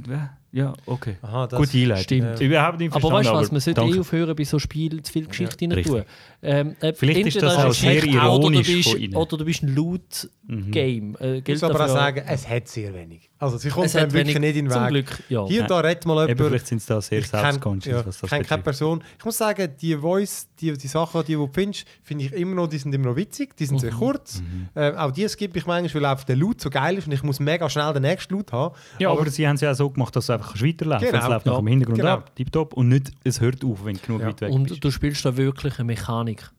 [0.52, 1.16] ja, okay.
[1.22, 2.02] Aha, das Gute Einleitung.
[2.02, 2.40] stimmt.
[2.40, 5.12] Überhaupt nicht Aber verstanden, weißt du was, man sollte eh aufhören, bei so Spielen zu
[5.12, 5.86] viel Geschichte richtig.
[5.86, 6.02] tun.
[6.42, 9.14] Ähm, äh, Vielleicht ist das auch sehr echt oder du ironisch bist, von ihnen.
[9.14, 11.16] Oder du bist ein Loot-Game.
[11.20, 13.28] Äh, Ich muss aber auch sagen, es hat sehr wenig.
[13.38, 14.88] Also sie kommt hat wirklich wenig, nicht in den zum Weg.
[14.90, 15.46] Glück, ja.
[15.46, 16.48] Hier und da redet mal Eben, jemand.
[16.50, 18.62] vielleicht sind sie da sehr Ich selbstconscious, ja, was ich das keine.
[18.62, 19.02] Person.
[19.18, 22.66] Ich muss sagen, die Voice, die, die Sachen, die du findest, finde ich immer noch,
[22.68, 23.80] die sind immer noch witzig, die sind Mhm.
[23.80, 24.42] sehr kurz.
[24.74, 27.22] Äh, auch die skippe ich manchmal, weil einfach der Loot so geil ist und ich
[27.22, 28.74] muss mega schnell den nächsten Loot haben.
[28.98, 31.22] Ja, aber, sie haben es ja auch so gemacht, dass einfach kannst weiterlaufen Genau.
[31.22, 31.52] Es läuft Ja.
[31.52, 32.12] noch im Hintergrund Genau.
[32.12, 32.72] ab, tipptopp.
[32.74, 34.26] Und nicht, es hört auf, wenn du genug Ja.
[34.28, 34.70] weit weg bist.
[34.72, 36.50] Und du spielst da wirklich eine Mechanik.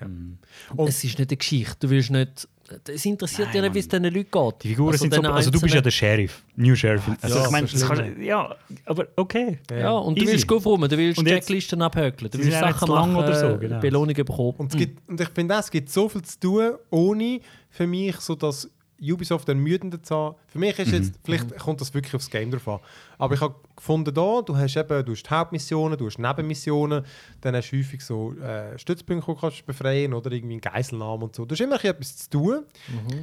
[0.00, 0.38] Mhm.
[0.74, 1.76] Und- es ist nicht eine Geschichte.
[1.80, 2.48] Du willst nicht.
[2.88, 4.54] Es interessiert dich nicht, wie es diesen Leuten geht.
[4.64, 7.02] Die Figuren sind so, also du bist ja der Sheriff, New Sheriff.
[7.22, 9.60] Also ja, ich meine, so kann, ja, aber okay.
[9.70, 10.32] Ja, und du Easy.
[10.32, 13.78] willst aufräumen, du willst Und jetzt- Checklisten abhökeln, du willst Sachen machen, oder so, genau.
[13.78, 14.54] Belohnungen bekommen.
[14.58, 17.86] Und, es gibt, und ich finde auch, es gibt so viel zu tun, ohne für
[17.86, 18.68] mich so das
[19.00, 20.36] Ubisoft ermüdender zu haben.
[20.48, 22.80] Für mich ist jetzt, vielleicht kommt das wirklich aufs Game drauf an.
[23.18, 27.04] Aber ich habe gefunden, da, du hast eben du hast Hauptmissionen, du hast Nebenmissionen,
[27.40, 31.24] dann hast du häufig so äh, Stützpunkte, die du kannst befreien oder irgendwie einen Geiselnamen
[31.24, 31.44] und so.
[31.44, 32.62] Du hast immer etwas zu tun.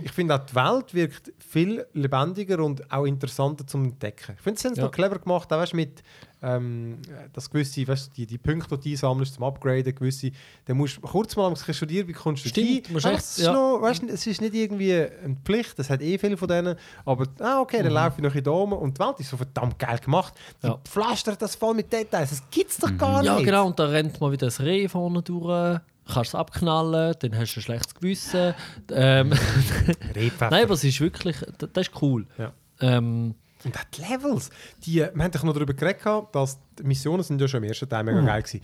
[0.04, 4.34] Ich finde auch, die Welt wirkt viel lebendiger und auch interessanter zum Entdecken.
[4.38, 4.86] Ich finde, sie haben es Ja.
[4.86, 6.04] noch clever gemacht, auch weißt, mit
[6.44, 6.98] ähm,
[7.32, 10.32] das gewisse, weißt, du, die, die Punkte, die du einsammelst zum Upgraden, gewisse,
[10.66, 12.84] dann musst du kurz mal am studieren, wie kommst du Stimmt, hin.
[12.92, 13.54] musst Einfach, echt- es, ist ja.
[13.54, 16.76] noch, weißt, du, es ist nicht irgendwie eine Pflicht, es hat eh viele von denen,
[17.06, 19.80] aber ah, okay, dann laufe ich noch in oben und die Welt ist so verdammt
[19.80, 20.34] geil gemacht.
[20.62, 20.80] Die Ja.
[20.84, 23.46] pflastert das voll mit Details, das gibt es doch gar Ja, nicht.
[23.46, 25.80] genau, und da rennt mal wieder ein Reh vorne durch.
[26.06, 28.54] Kannst es abknallen, dann hast du ein schlechtes Gewissen.
[28.92, 29.32] Ähm.
[30.14, 32.26] Nein, aber es ist wirklich, das, das ist cool.
[32.38, 32.52] Ja.
[32.82, 33.36] Ähm,
[33.66, 34.50] Und auch die Levels,
[34.86, 36.02] die, wir haben doch noch darüber geredet,
[36.32, 38.62] dass die Missionen sind ja schon im ersten Teil mega geil gewesen.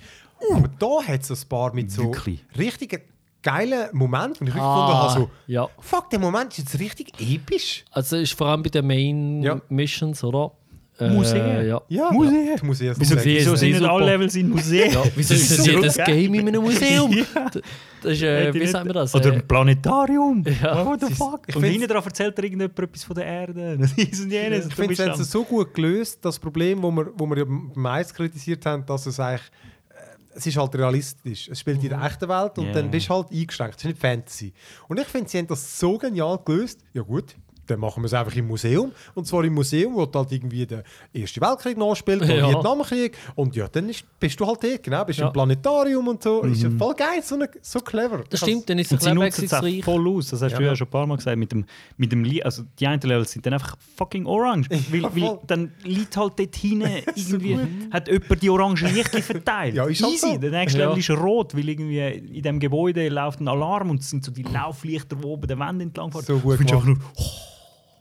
[0.54, 2.46] Aber da hat es ein paar mit so Wirklich?
[2.58, 3.02] richtigen
[3.42, 5.70] geilen Momenten, und ich Ah, gefunden habe, so, ja.
[5.80, 7.86] fuck, der Moment ist jetzt richtig episch.
[7.92, 9.62] also ist vor allem bei den Main Ja.
[9.70, 10.52] Missions, oder?
[11.00, 11.68] Äh, Museen.
[11.68, 11.82] ja.
[11.88, 12.60] Ja, Museen.
[12.64, 14.06] Museen sind Wieso, wieso sind nicht alle.
[14.06, 14.92] Levels in Museen?
[14.92, 15.98] Ja, wieso ist das so jedes.
[15.98, 17.12] Game in einem Museum?
[17.34, 17.50] Ja.
[17.50, 17.62] Das
[18.02, 19.14] das ist, äh, wie sagt man das?
[19.16, 20.44] Oder Äh, ein Planetarium.
[20.62, 20.86] Ja.
[20.86, 21.42] What the fuck?
[21.48, 23.78] ich Und hinten drauf erzählt dir irgendjemand etwas von der Erde.
[23.78, 24.68] Das ist und jenes.
[24.68, 27.46] Ich finde, sie haben es so gut gelöst, das Problem, wo wir, wo wir ja
[27.48, 29.42] meist kritisiert haben, dass es eigentlich
[29.90, 31.50] äh, es ist halt realistisch.
[31.50, 32.72] Es spielt in der echten Welt und Ja.
[32.74, 33.76] dann bist du halt eingeschränkt.
[33.78, 34.54] Es ist nicht Fantasy.
[34.88, 36.80] Und ich finde, sie haben das so genial gelöst.
[36.94, 37.36] Ja gut,
[37.70, 38.92] dann machen wir es einfach im Museum.
[39.16, 42.50] Und zwar im Museum, wo halt irgendwie der Erste Weltkrieg nachspielt, der Ja.
[42.50, 43.18] Vietnamkrieg.
[43.36, 45.04] Und ja, dann ist, bist du halt dort, genau.
[45.06, 45.28] Bist Ja.
[45.28, 46.42] im Planetarium und so.
[46.44, 48.24] Ist ja voll geil, so, eine, so clever.
[48.30, 49.84] das Ich stimmt, dann ist es abwechslungsreich.
[49.84, 50.28] voll aus.
[50.30, 50.70] Das hast du Ja.
[50.70, 51.38] ja schon ein paar Mal gesagt.
[51.38, 51.66] Mit dem,
[51.98, 54.70] mit dem also die einen Levels sind dann einfach fucking orange.
[54.70, 57.58] Weil, Ja, weil dann liegt halt dort hinten irgendwie,
[57.92, 59.76] hat jemand die orange Lichtchen verteilt.
[59.76, 60.34] Ja, ist halt Easy.
[60.34, 60.38] so.
[60.38, 60.86] Der nächste Ja.
[60.88, 64.32] Level ist rot, weil irgendwie in dem Gebäude läuft ein Alarm und es sind so
[64.32, 66.26] die Lauflichter, die oben der Wand entlang fahren.
[66.26, 66.98] So gut findest einfach nur,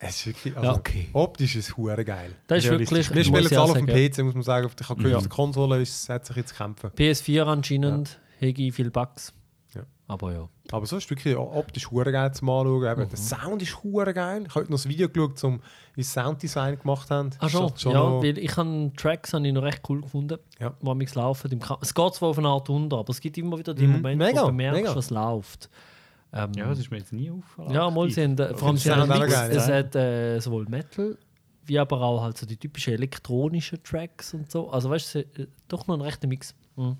[0.00, 0.76] Es ist wirklich, also, Ja.
[0.76, 1.08] Okay.
[1.12, 2.30] optisch ist es hure geil.
[2.46, 3.12] Das ist wirklich.
[3.14, 3.86] Wir spielen es auch alle auf dem.
[3.86, 4.66] PC, muss man sagen.
[4.66, 6.90] Auf der, ich habe gehört, auf der Konsole ist, hat sich jetzt kämpfen.
[6.90, 9.32] PS4 anscheinend, Hegi viel Bugs.
[9.74, 9.82] Ja.
[10.06, 10.48] Aber ja.
[10.70, 12.98] Aber so ist wirklich optisch hure geil zum Anschauen.
[13.00, 13.08] Mhm.
[13.08, 14.42] Der Sound ist hure geil.
[14.46, 15.60] Ich habe heute noch ein Video geschaut, zum,
[15.94, 17.30] wie sie Sounddesign gemacht haben.
[17.40, 20.38] Ach schon, schon ja, noch- weil ich habe Tracks habe ich noch recht cool gefunden,
[20.60, 20.74] Ja.
[20.80, 21.58] wo mich laufen.
[21.80, 23.94] Es geht zwar auf eine Art unter, aber es gibt immer wieder die Mhm.
[23.94, 24.94] Momente, Mega, wo du bemerkst, mega.
[24.96, 25.68] was läuft.
[26.32, 27.70] Ähm, ja, das ist mir jetzt nie aufgefallen.
[27.70, 29.74] ja, mal sie haben, äh, vor allem sie haben Mix, geil, es ja.
[29.76, 31.16] hat äh, sowohl Metal
[31.68, 34.70] wie aber auch halt so die typischen elektronischen Tracks und so.
[34.70, 36.54] Also weißt du, es ist, äh, doch noch ein rechter Mix.
[36.76, 36.96] Mhm.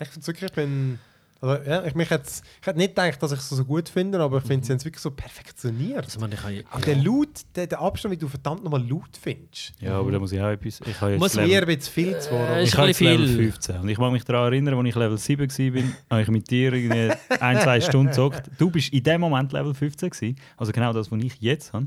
[0.00, 0.98] Ich finde wirklich, ich bin.
[1.40, 4.18] Also, ja, ich, mich hätt's- ich hätte nicht gedacht, dass ich es so gut finde,
[4.18, 6.04] aber ich finde, sie haben es wirklich so perfektioniert.
[6.04, 8.84] Also, ich meine, ich habe, Auch der Loot, der, der Abstand, wie du verdammt nochmal
[8.84, 9.72] Loot findest.
[9.80, 10.80] Ja, aber da muss ich auch etwas.
[10.84, 13.26] Ich habe jetzt Muss Level- Mir ein bisschen viel zu Äh, Ich habe jetzt Level
[13.28, 13.36] viel.
[13.52, 13.76] 15.
[13.80, 16.72] Und ich mag mich daran erinnern, als ich Level 7 war, habe ich mit dir
[16.72, 18.50] irgendwie ein, zwei Stunden gezockt.
[18.58, 20.36] Du bist in dem Moment Level 15 gewesen.
[20.56, 21.86] Also genau das, was ich jetzt habe.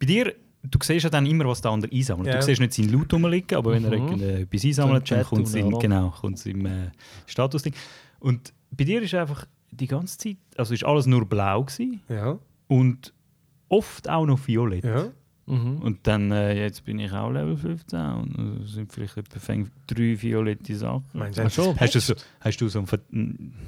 [0.00, 2.28] Bei dir, du siehst ja dann immer, was der andere einsammelt.
[2.28, 2.36] Ja.
[2.36, 4.08] Du siehst nicht seinen Loot rumliegen, aber wenn er Mhm.
[4.08, 6.12] irgendetwas einsammelt, dann kommt es genau,
[6.44, 6.90] im äh,
[7.26, 7.74] Status-Ding.
[8.20, 12.38] Und bei dir ist einfach die ganze Zeit, also ist alles nur blau gewesen Ja,
[12.68, 13.12] und
[13.68, 14.84] oft auch noch violett.
[14.84, 15.06] ja.
[15.46, 15.78] Mhm.
[15.82, 19.38] Und dann, äh, jetzt bin ich auch Level 15 und es sind vielleicht etwa
[19.88, 21.04] drei violette Sachen.
[21.14, 21.78] Meinst du, schon.
[21.80, 23.00] Hast du so, hast du so ein Ver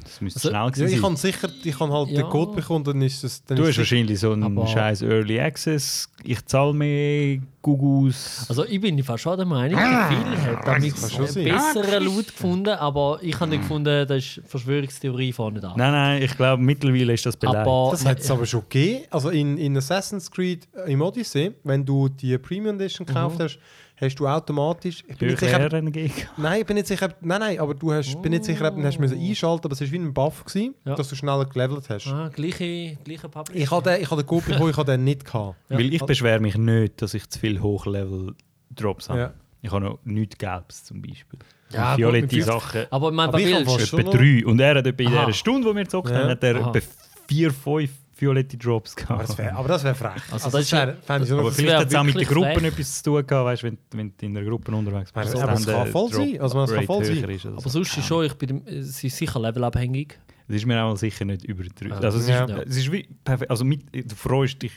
[0.05, 1.01] Das müsste Also, schnell Ja, gewesen ich sein.
[1.03, 2.23] kann sicher, ich kann halt Ja.
[2.23, 3.45] den Code bekommen, dann ist es.
[3.45, 6.09] Dann Du ist hast wahrscheinlich so einen scheiß Early Access.
[6.23, 8.47] Ich zahle mehr Gugus.
[8.49, 10.09] Also ich bin fast schon der Meinung, Ah.
[10.09, 11.45] Phil hat damit sein.
[11.45, 15.75] besseren Loot gefunden, aber ich habe nicht gefunden, das ist Verschwörungstheorie vorne da.
[15.77, 17.67] nein, nein, ich glaube, mittlerweile ist das beleidigt.
[17.67, 19.05] aber Das hat es aber schon gegeben.
[19.11, 23.59] Also in, in Assassin's Creed äh, im Odyssey, wenn du die Premium Edition gekauft hast,
[23.97, 25.05] hast du automatisch.
[25.07, 26.11] Ich bin nicht sicher, Energie.
[26.37, 27.15] nein, ich bin nicht sicher.
[27.21, 29.91] Nein, nein, aber du hast, bin nicht sicher, ob hast müssen einschalten, aber es war
[29.91, 30.95] wie ein Buff, gewesen, Ja.
[30.95, 32.07] dass du schneller gelevelt hast.
[32.09, 33.59] ah, gleiche, gleiche Publisher.
[33.63, 35.57] Ich hatte ich hatte den Code bekommen, ich den nicht gehabt.
[35.69, 35.79] Ja.
[35.79, 39.19] Weil ich beschwere mich nicht, dass ich zu viel Hochlevel-Drops habe.
[39.19, 39.33] Ja.
[39.63, 41.39] Ich habe noch nichts Gelbes zum Beispiel.
[41.71, 42.87] Ja, violette Sachen.
[42.91, 44.45] aber ich meine, Aber bei habe fast- etwa drei.
[44.45, 45.21] Und er hat etwa in Aha.
[45.27, 46.19] dieser Stunde, wo wir gezockt Ja.
[46.19, 46.71] haben, hat er Aha.
[46.71, 46.87] etwa
[47.27, 49.11] vier, fünf violette Drops gehabt.
[49.13, 50.23] Aber das wäre aber das wär frech.
[50.31, 52.27] Also Also, das das fände ich schon Aber wär vielleicht hat es auch mit den
[52.27, 52.65] Gruppen frech.
[52.73, 55.35] etwas zu tun gehabt, weißt, wenn, wenn du in einer Gruppe unterwegs bist.
[55.35, 56.41] Aber dass es kann der voll sein.
[56.41, 57.31] Also, es kann voll sein.
[57.31, 57.69] ist oder aber so.
[57.71, 60.19] sonst ist schon, ich bin, es ist sicher levelabhängig.
[60.47, 61.93] Das ist mir auch sicher nicht übertrieben.
[61.95, 62.01] Ah.
[62.01, 62.45] Also es, Ja.
[62.45, 63.51] ist, es ist wie perfekt.
[63.51, 64.73] Also mit, du freust dich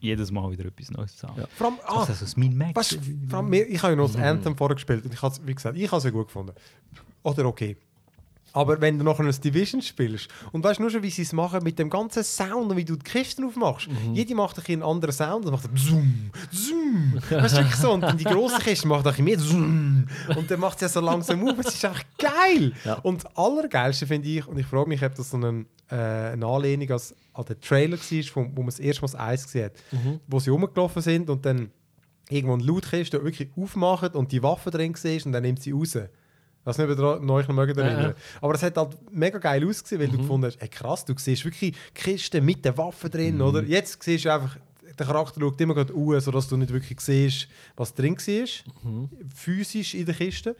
[0.00, 1.40] jedes Mal wieder etwas Neues zu haben.
[1.42, 1.46] Ja.
[1.54, 2.74] Vor allem, ah, Also, das ist mein Max.
[2.74, 5.54] weißt, vor allem ich habe ja noch das Anthem vorher gespielt und ich has, wie
[5.54, 6.52] gesagt, ich habe es ja gut gefunden.
[7.22, 7.76] Oder okay.
[8.52, 11.62] Aber wenn du nachher ein Division spielst und weißt nur schon, wie sie es machen
[11.62, 13.88] mit dem ganzen Sound und wie du die Kisten aufmachst.
[14.12, 15.44] Jede macht ein einen anderen Sound.
[15.44, 17.14] Dann macht zoom, zoom.
[17.30, 17.92] Weißt du, so.
[17.92, 20.06] Und dann die grosse Kiste macht ein mehr zoom.
[20.36, 21.58] Und dann macht sie ja so langsam auf.
[21.58, 22.72] Es ist einfach geil.
[22.84, 22.94] Ja.
[22.94, 26.46] Und das Allergeilste finde ich, und ich frage mich, ob das so eine, äh, eine
[26.46, 29.66] Anlehnung als, an den Trailer war, wo, wo man das erste Mal das Eis gesehen
[29.66, 29.72] hat,
[30.26, 31.70] wo sie rumgelaufen sind und dann
[32.28, 35.98] irgendwo eine Lautkiste wirklich aufmachen und die Waffe drin war und dann nimmt sie raus.
[36.64, 38.14] Das nicht wieder euch noch mögen erinnern.
[38.16, 38.38] Ja.
[38.42, 41.44] Aber es hat halt mega geil ausgesehen, weil du gefunden hast, ey, krass, du siehst
[41.44, 43.62] wirklich Kisten mit der Waffe drin, oder?
[43.62, 44.56] Jetzt siehst du einfach,
[44.98, 49.94] der Charakter schaut immer gerade aus, sodass du nicht wirklich siehst, was drin war, physisch
[49.94, 50.54] in der Kiste.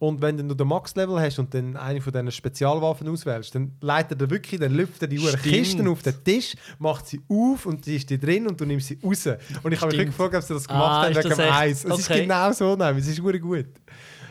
[0.00, 4.20] Und wenn du den Max-Level hast und dann eine von diesen Spezialwaffen auswählst, dann leitet
[4.20, 5.42] er wirklich, dann lüpft er die Stimmt.
[5.42, 8.86] Kisten auf den Tisch, macht sie auf und die ist die drin und du nimmst
[8.86, 9.26] sie raus.
[9.60, 11.52] Und ich habe mich gefragt, ob sie das Ah, gemacht haben ist wegen dem?
[11.52, 11.84] Eis.
[11.84, 13.66] Es ist genau so, nein, es ist gut.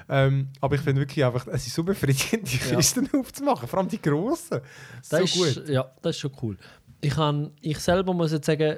[0.09, 2.75] Ähm, aber ich finde wirklich einfach, es ist so befriedigend, die Ja.
[2.75, 4.61] Kisten aufzumachen, vor allem die grossen.
[5.01, 5.69] So Das ist, gut.
[5.69, 6.57] Ja, das ist schon cool.
[7.01, 8.77] Ich, han, ich selber muss jetzt sagen,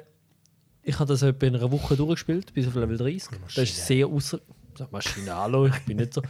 [0.82, 3.38] ich habe das etwa in einer Woche durchgespielt, bis auf Level 30.
[3.46, 4.40] Das ist sehr außer...
[4.90, 6.22] Maschine, hallo, ich bin nicht so...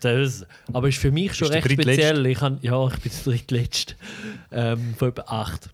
[0.00, 2.26] Das, aber ist für mich schon recht speziell.
[2.26, 3.94] Ich han, ja, ich bin der drittletzte.
[4.50, 5.70] Ähm, von etwa 8.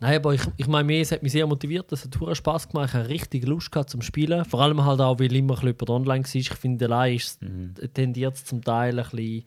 [0.00, 2.68] Nein, aber ich, ich meine, mir, es hat mich sehr motiviert, es hat hure Spass
[2.68, 4.44] gemacht, ich habe richtig Lust gehabt zum Spielen.
[4.44, 6.34] Vor allem halt auch, weil immer ein bisschen jemand online war.
[6.34, 7.42] Ich finde, allein ist
[7.80, 9.44] es tendiert es zum Teil ein bisschen,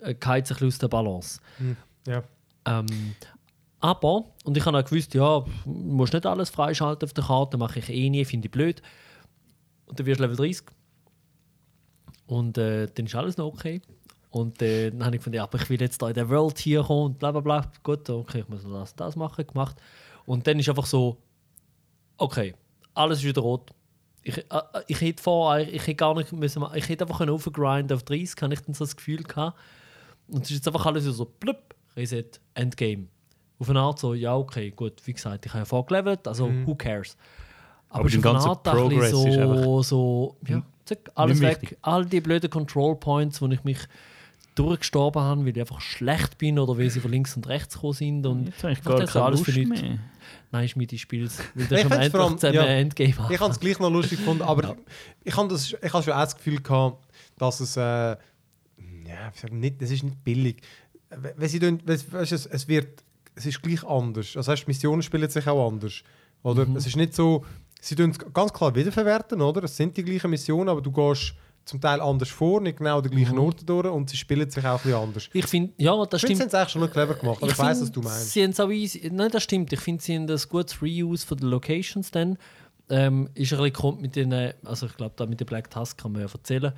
[0.00, 1.40] äh, ein bisschen aus der Balance.
[2.06, 2.22] Ja.
[2.66, 3.14] Ähm,
[3.80, 7.56] aber, und ich habe auch gewusst, ja, du musst nicht alles freischalten auf der Karte,
[7.56, 8.82] mache ich eh nie, finde ich blöd.
[9.86, 10.64] Und dann wirst du Level 30.
[12.26, 13.80] Und äh, dann ist alles noch okay.
[14.30, 16.58] Und äh, dann habe ich gefunden, ja, aber ich will jetzt da in der World
[16.58, 17.70] hier kommen und bla bla bla.
[17.82, 19.76] Gut, okay, ich muss das, das machen, gemacht.
[20.26, 21.16] Und dann ist einfach so,
[22.18, 22.54] okay,
[22.94, 23.70] alles ist wieder rot.
[24.22, 27.26] Ich, äh, äh, ich hätte vor, ich, ich hätte gar nicht müssen, ich hätte einfach
[27.26, 29.58] aufgrinden auf 30, kann ich dann so das Gefühl gehabt.
[30.28, 32.24] Und es ist jetzt einfach alles so, blub, Reset,
[32.54, 33.06] Endgame.
[33.58, 36.74] Auf eine Art so, ja, okay, gut, wie gesagt, ich habe ja vorgelevelt, also who
[36.74, 37.16] cares.
[37.88, 38.04] Aber
[38.50, 41.62] Art ein bisschen Progress ist einfach- so, so ja, zack, alles weg.
[41.62, 41.78] wichtig.
[41.82, 43.78] All die blöden Control Points, wo ich mich
[44.58, 47.92] durchgestorben habe, weil ich einfach schlecht bin oder weil sie von links und rechts gekommen
[47.94, 48.26] sind.
[48.26, 49.98] Und Jetzt habe ich einfach gar das keine alles Lust mehr.
[50.50, 51.38] Nein, ist mit des Spiels.
[51.54, 52.62] Weil Ich das schon vor allem- zusammen ja.
[52.62, 53.32] ein Endgame haben.
[53.34, 54.76] Ich habe es gleich noch lustig gefunden, aber Ja.
[55.24, 57.06] ich habe das, ich habe schon auch das Gefühl gehabt,
[57.36, 58.16] dass es, äh, ja,
[59.34, 60.60] ich sag nicht, es ist nicht billig.
[61.10, 63.02] Wenn sie tun, weißt, es, es wird,
[63.34, 64.36] es ist gleich anders.
[64.36, 66.02] Also heißt, die Missionen spielen sich auch anders,
[66.42, 66.66] oder?
[66.66, 66.76] Mhm.
[66.76, 67.44] Es ist nicht so,
[67.80, 69.64] sie tun es ganz klar wiederverwerten, oder?
[69.64, 71.34] Es sind die gleichen Missionen, aber du gehst
[71.68, 73.16] zum Teil anders vor, nicht genau den Mhm.
[73.16, 75.28] gleichen Orten durch und sie spielen sich auch ein bisschen anders.
[75.32, 76.36] Ich finde, ja, das Ich finde, stimmt.
[76.36, 78.30] sie haben es eigentlich schon noch clever gemacht, aber ich, weiß, was du meinst.
[78.32, 79.10] Sie haben es auch easy.
[79.12, 79.72] Nein, das stimmt.
[79.72, 82.38] Ich finde, sie haben das gutes Reuse von den Locations dann.
[82.90, 84.32] Ähm, ist ein bisschen kommt mit den,
[84.64, 86.72] also ich glaube, da mit den Black Tusk kann man ja erzählen.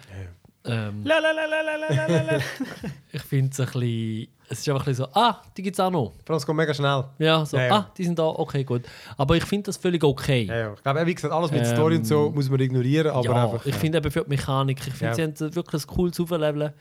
[0.63, 2.39] Ähm, La, la, la,
[3.13, 5.81] ich finde es ein bisschen, es ist einfach ein bisschen so, ah, die gibt es
[5.81, 6.13] auch noch.
[6.25, 7.05] Vor allem, es geht mega schnell.
[7.19, 7.75] Ja, so, Ja, ja.
[7.77, 8.83] ah, die sind da, okay, gut.
[9.17, 10.43] Aber ich finde das völlig okay.
[10.43, 10.75] Ja, ja.
[10.75, 13.45] Ich glaube, wie gesagt, alles mit Story und so muss man ignorieren, aber Ähm, ja,
[13.45, 13.65] einfach...
[13.67, 13.81] ich ja.
[13.81, 15.15] finde eben für die Mechanik, ich finde, Ja.
[15.15, 16.73] sie haben wirklich ein cooles Aufleveln.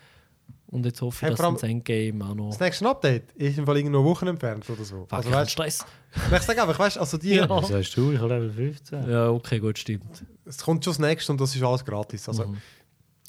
[0.72, 2.50] Und jetzt hoffe ich, Hey, dass das Endgame auch noch.
[2.50, 4.98] Das nächste Update ist im Fall irgendwie noch Wochen entfernt oder so.
[5.10, 5.86] Fuck, Also, weißt, Stress.
[6.36, 7.50] ich sage einfach, weißt, also die, Ja.
[7.50, 8.12] Was sagst du?
[8.12, 9.10] Ich habe Level 15.
[9.10, 10.24] Ja, okay, gut, stimmt.
[10.46, 12.28] es kommt schon das nächste und das ist alles gratis.
[12.28, 12.54] Also,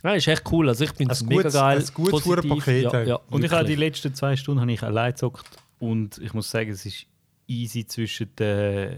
[0.02, 0.68] Ja, ist echt cool.
[0.68, 1.78] Also ich finde es Ein mega gutes- geil.
[1.78, 2.50] ein gutes positiv.
[2.58, 5.44] Paket, Ja, ja, Und ich habe die letzten zwei Stunden habe ich allein gezockt
[5.78, 7.06] und ich muss sagen, es ist
[7.46, 8.96] easy zwischen den,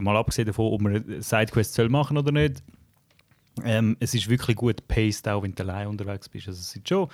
[0.00, 2.62] mal abgesehen davon, ob man eine Sidequest soll machen oder nicht.
[3.64, 6.48] Ähm, es ist wirklich gut paced, auch wenn du allein unterwegs bist.
[6.48, 7.08] Also es sind schon,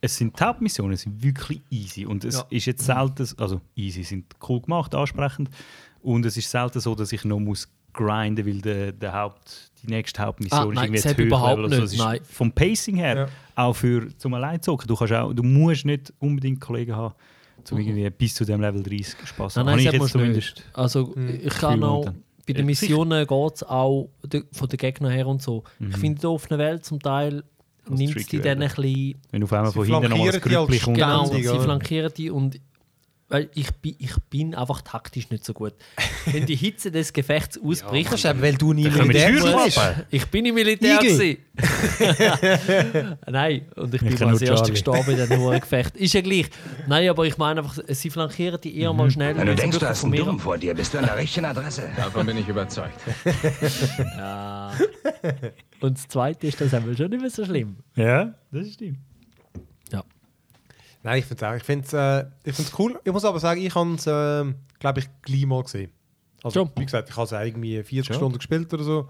[0.00, 2.46] es sind die Hauptmissionen sind wirklich easy und es Ja.
[2.50, 5.50] ist jetzt selten, also easy sind cool gemacht, ansprechend
[6.00, 9.88] und es ist selten so, dass ich noch muss grinden, weil der, der Haupt, die
[9.88, 11.80] nächste Hauptmission Ah, ist nein, irgendwie zu überhaupt Level.
[11.80, 12.20] Nicht, ist nein.
[12.24, 13.16] vom Pacing her
[13.56, 13.64] Ja.
[13.64, 14.86] auch für zum allein zocken.
[14.88, 17.14] Du kannst auch, du musst nicht unbedingt Kollegen haben,
[17.70, 19.76] um irgendwie bis zu dem Level 30 Spaß Nein, haben.
[19.76, 20.64] nein, Habe das ich jetzt nicht.
[20.74, 22.06] Also ich kann auch,
[22.46, 22.66] bei den.
[22.66, 24.08] Missionen geht es auch
[24.52, 25.62] von den Gegnern her und so.
[25.78, 27.44] Ich finde, in der offenen Welt zum Teil
[27.88, 29.14] nimmt die dann ein bisschen...
[29.30, 30.96] Wenn du auf einmal Sie von hinten flankieren die als Grüppli kommt.
[30.96, 32.60] Genau, sie flankieren die und
[33.32, 35.72] weil ich, bin, ich bin einfach taktisch nicht so gut.
[36.26, 40.02] Wenn die Hitze des Gefechts ausbricht, ist eben, weil du nie Militär abbauen.
[40.10, 41.00] Ich bin im Militär.
[43.26, 45.96] Nein, und ich bin Ich mal kenn als erster gestorben in diesem Gefecht.
[45.96, 46.50] Ist ja gleich.
[46.86, 48.98] Nein, aber ich meine einfach, sie flankieren die eher Mhm.
[48.98, 49.34] mal schnell.
[49.36, 51.88] Wenn du denkst, du hast einen Dumm vor dir, bist du an der richtigen Adresse.
[51.96, 53.00] Davon bin ich überzeugt.
[54.16, 54.72] Ja.
[55.80, 57.76] Und das Zweite ist, das haben wir schon nicht mehr so schlimm.
[57.96, 58.98] Ja, das stimmt.
[61.02, 61.56] Nein, ich finde es auch.
[61.56, 63.00] Ich finde es äh, ich find's cool.
[63.04, 65.90] Ich muss aber sagen, ich habe es, äh, glaube ich, gleich mal gesehen.
[66.42, 66.70] Also, Schon?
[66.76, 68.16] wie gesagt, ich habe es irgendwie 40 Schon?
[68.16, 69.08] Stunden gespielt oder so.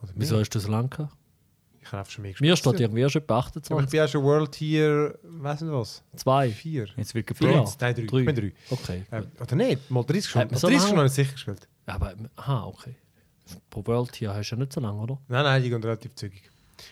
[0.00, 1.14] Also, Wieso hast du so lange gehabt?
[1.80, 2.50] Ich habe einfach schon mehr gespielt.
[2.50, 3.90] Mir steht irgendwie erst etwa Aber ich 28.
[3.90, 6.50] bin ja schon World Tier, weiss nicht was, Zwei.
[6.50, 6.86] vier.
[6.96, 7.76] Jetzt wird geplant.
[7.80, 8.02] Nein, drei.
[8.04, 8.18] Drei.
[8.20, 8.52] Ich bin drei.
[8.70, 9.02] Okay.
[9.10, 9.90] Ähm, oder nicht?
[9.90, 10.40] Mal 30 schon.
[10.42, 10.96] Hat man Mal so 30 schon lange?
[10.96, 11.68] noch nicht sicher gespielt.
[11.86, 12.94] Aber, aha, okay.
[13.68, 15.18] Pro World hier hast du ja nicht so lange, oder?
[15.28, 16.48] Nein, nein, die gehen relativ zügig.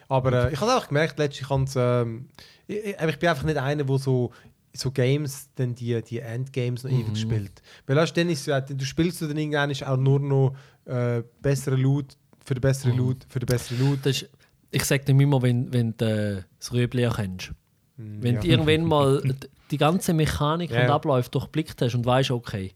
[0.08, 1.74] Aber äh, ich habe einfach gemerkt, letztlich kann es.
[1.76, 2.28] Ähm,
[2.66, 4.32] ich, ich, ich bin einfach nicht einer, der so,
[4.72, 7.62] so Games, dann die, die Endgames noch ewig spielt.
[7.86, 11.22] Weil weißt, dann ist ja, du spielst du dann irgendwann ist auch nur noch äh,
[11.42, 13.98] besseren Loot für den besseren Loot für den besseren Loot.
[14.04, 14.30] Das ist,
[14.70, 17.52] ich sage dem immer, wenn, wenn du äh, das Rüebli erkennst.
[17.96, 18.40] Wenn ja.
[18.40, 19.22] du irgendwann mal
[19.70, 20.94] die ganze Mechanik Ja, und ja.
[20.94, 22.72] Abläufe durchblickt hast und weißt, okay,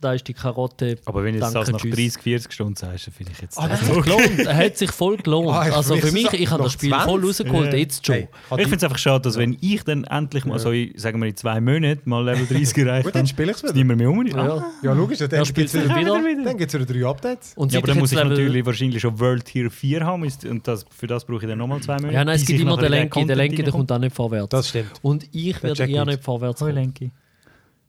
[0.00, 0.96] da ist die Karotte.
[1.04, 1.94] Aber wenn du jetzt das nach tschüss.
[1.94, 3.58] 30, 40 Stunden sagst, dann finde ich jetzt.
[3.58, 4.38] Ah, das so- gelohnt.
[4.38, 5.50] Er hat sich voll gelohnt.
[5.50, 7.10] Ah, ich- also für mich ich habe das Spiel 20.
[7.10, 7.78] voll rausgeholt, Ja.
[7.78, 8.14] jetzt schon.
[8.14, 11.20] Hey, Ich finde es einfach schade, dass wenn ich dann endlich mal so, in, sagen
[11.20, 13.74] wir in zwei Monaten mal Level 30 erreicht Gut, habe, dann spiele ich es wieder.
[13.74, 14.26] niemand mehr um.
[14.26, 14.36] Ja.
[14.36, 14.64] Ah.
[14.82, 15.18] Ja, logisch.
[15.18, 16.44] Dann Er gibt spielt es wieder, wieder.
[16.44, 17.52] dann gibt's wieder drei Updates.
[17.56, 20.86] Und Ja, aber dann muss ich natürlich wahrscheinlich schon World Tier 4 haben und das,
[20.90, 22.14] für das brauche ich dann nochmal zwei Monate.
[22.14, 23.26] Ja, nein, es gibt ich immer den Lenki.
[23.26, 24.48] Der Lenki kommt auch nicht vorwärts.
[24.48, 24.90] Das stimmt.
[25.02, 26.74] Und ich werde eher nicht vorwärts kommen.
[26.74, 27.10] Lenki.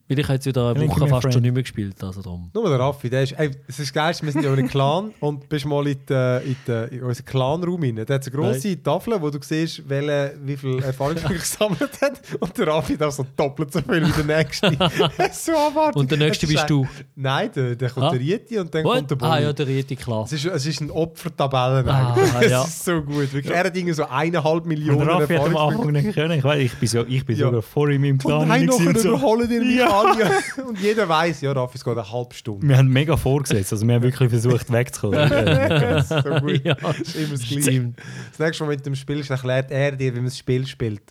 [0.08, 1.42] Weil ich habe jetzt wieder eine Woche fast schon friend.
[1.42, 1.96] nicht mehr gespielt.
[2.04, 2.48] Also drum.
[2.54, 5.10] Nur der Raffi, der ist, ey, es ist geil, wir sind ja in einem Clan
[5.20, 6.14] und bist mal in, die,
[6.46, 7.96] in, die, in unseren Clanraum rein.
[8.06, 12.20] Da hat eine grosse Tafel, wo du siehst, welche, wie viel Erfahrungspunkte gesammelt hat.
[12.38, 14.70] Und der Raffi darf so doppelt so viel wie der Nächste.
[15.18, 15.96] Das ist so abartig.
[15.96, 16.82] Und der nächste bist du.
[16.82, 18.10] ein- Nein, der, der kommt Ah.
[18.10, 18.94] der Rieti und dann What?
[18.96, 19.32] kommt der Boni.
[19.32, 20.24] Ah ja, der Rieti, klar.
[20.24, 22.50] es, ist, es ist eine Opfertabelle Ah, eigentlich.
[22.50, 22.62] ja.
[22.62, 23.32] Es ist so gut.
[23.32, 25.98] Wirklich, er hat irgendwie so eineinhalb Millionen der Raffi hat am Erfahrungspunkte.
[25.98, 26.38] Anfang nicht können.
[26.38, 27.46] Ich, weiß, ich bin, so, ich bin Ja.
[27.46, 28.46] sogar vor ihm im Und Clan.
[28.48, 29.08] nein, und so.
[29.08, 29.95] überholen die mich Ja.
[29.96, 30.30] Alle.
[30.68, 32.66] Und jeder weiß, ja, Raffi, es geht eine halbe Stunde.
[32.68, 35.18] Wir haben mega vorgesetzt, also wir haben wirklich versucht wegzukommen.
[35.30, 36.02] Ja.
[36.02, 36.64] so gut.
[36.64, 36.74] Ja.
[36.74, 37.92] Das ist immer das Gleiche.
[38.30, 41.02] Das nächste Mal mit dem Spiel ist, erklärt er dir, wie man das Spiel spielt.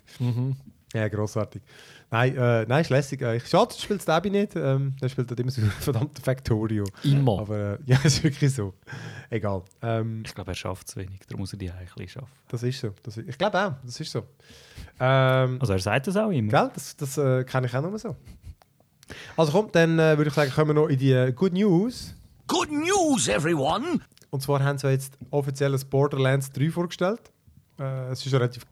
[0.94, 1.62] Ja, grossartig.
[2.08, 3.20] Nein, äh, nein, ist lässig.
[3.20, 4.54] Äh, ich- Schade, du spielst Abby nicht.
[4.54, 6.84] Ähm, der spielt halt immer so verdammte Factorio.
[7.02, 7.40] Immer.
[7.40, 8.74] Aber äh, ja, ist wirklich so.
[9.28, 9.62] Egal.
[9.82, 12.28] Ähm, Ich glaube, er schafft es wenig, darum muss er die ein bisschen schaffen.
[12.46, 12.90] das ist so.
[13.02, 14.20] Das ist, ich glaube auch, das ist so.
[15.00, 16.48] Ähm, Also er sagt das auch immer.
[16.50, 16.70] Gell?
[16.74, 18.14] Das, das äh, kenne ich auch nur so.
[19.36, 22.14] Also komm, dann äh, würde ich sagen, kommen wir noch in die äh, Good News.
[22.48, 24.00] Good news, everyone!
[24.30, 27.20] Und zwar haben sie jetzt offiziell das Borderlands 3 vorgestellt.
[27.78, 28.64] Äh, es ist ja relativ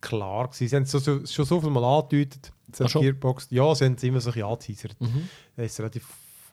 [0.00, 0.68] klar gewesen.
[0.68, 2.52] Sie haben es so, so, schon so viel mal angedeutet.
[2.72, 2.92] Sie Ach?
[2.92, 4.96] Gearbox, ja, sie haben es immer so ein bisschen angeteasert.
[5.56, 6.06] Das ist relativ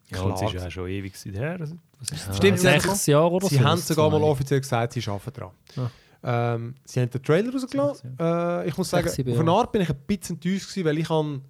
[0.10, 0.26] Ja, klar.
[0.28, 1.58] und es ist ja schon ewig her.
[1.60, 2.38] Also, ist das?
[2.38, 3.64] Stimmt, sie haben- Sechs Jahre oder Sie so.
[3.64, 5.52] haben sogar mal offiziell gesagt, sie arbeiten dran.
[5.78, 5.90] Ah.
[6.56, 8.16] Ähm, sie haben den Trailer rausgelassen.
[8.20, 9.50] Äh, ich muss sagen, von.
[9.50, 11.42] Art bin ich ein bisschen enttäuscht gewesen, weil ich han,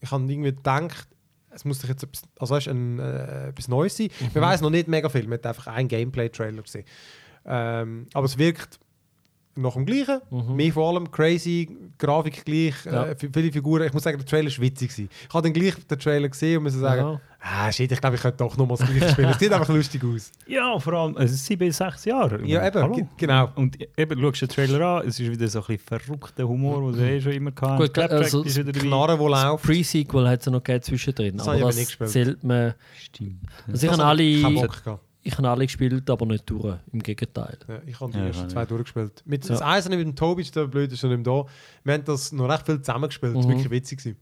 [0.00, 1.08] ich han irgendwie gedacht,
[1.50, 4.08] es muss doch jetzt etwas, also weißt, ein, äh, etwas Neues sein.
[4.20, 4.28] Mhm.
[4.34, 6.84] Man weiß noch nicht mega viel, man hat einfach einen Gameplay-Trailer gesehen.
[7.46, 8.78] Ähm, aber es wirkt
[9.56, 10.20] nach dem Gleichen,
[10.54, 12.92] mehr vor allem crazy, Grafik gleich, Mhm.
[12.92, 13.06] Ja.
[13.06, 13.84] äh, viele Figuren.
[13.86, 14.90] Ich muss sagen, der Trailer war witzig.
[14.90, 15.08] Gewesen.
[15.28, 17.20] Ich habe dann gleich den Trailer gesehen und muss sagen, Ja.
[17.40, 19.28] ah shit, ich glaube, ich könnte doch noch mal das gleiche spielen.
[19.30, 20.30] Es sieht einfach lustig aus.
[20.46, 22.44] Ja, vor allem, also sieben, sechs Jahre.
[22.46, 23.48] Ja, eben, genau.
[23.54, 26.92] Und eben, schaust du den Trailer an, es ist wieder so ein bisschen verrückter Humor,
[26.92, 27.76] den wir eh schon immer hatten.
[27.78, 28.72] Gut, Claptrap also ist wieder.
[28.72, 29.66] Knarren, die laufen.
[29.66, 31.36] Pre-Sequel hat es ja noch gegeben zwischendrin.
[31.38, 32.74] Das aber das zählt man.
[33.02, 33.40] Stimmt.
[33.66, 35.02] Also ich Das habe keinen alle, Bock gehabt.
[35.26, 36.76] Ich habe alle gespielt, aber nicht durch.
[36.92, 37.58] Im Gegenteil.
[37.68, 39.22] Ja, ich habe die Ja, ersten ich zwei auch durchgespielt.
[39.26, 39.56] Mit, Ja.
[39.58, 41.48] Das ich mit dem Tobi, ist der blöd, ist schon nicht mehr da.
[41.84, 43.34] Wir haben das noch recht viel zusammengespielt.
[43.36, 43.56] Das war Mhm.
[43.56, 43.98] wirklich witzig.
[43.98, 44.16] gewesen.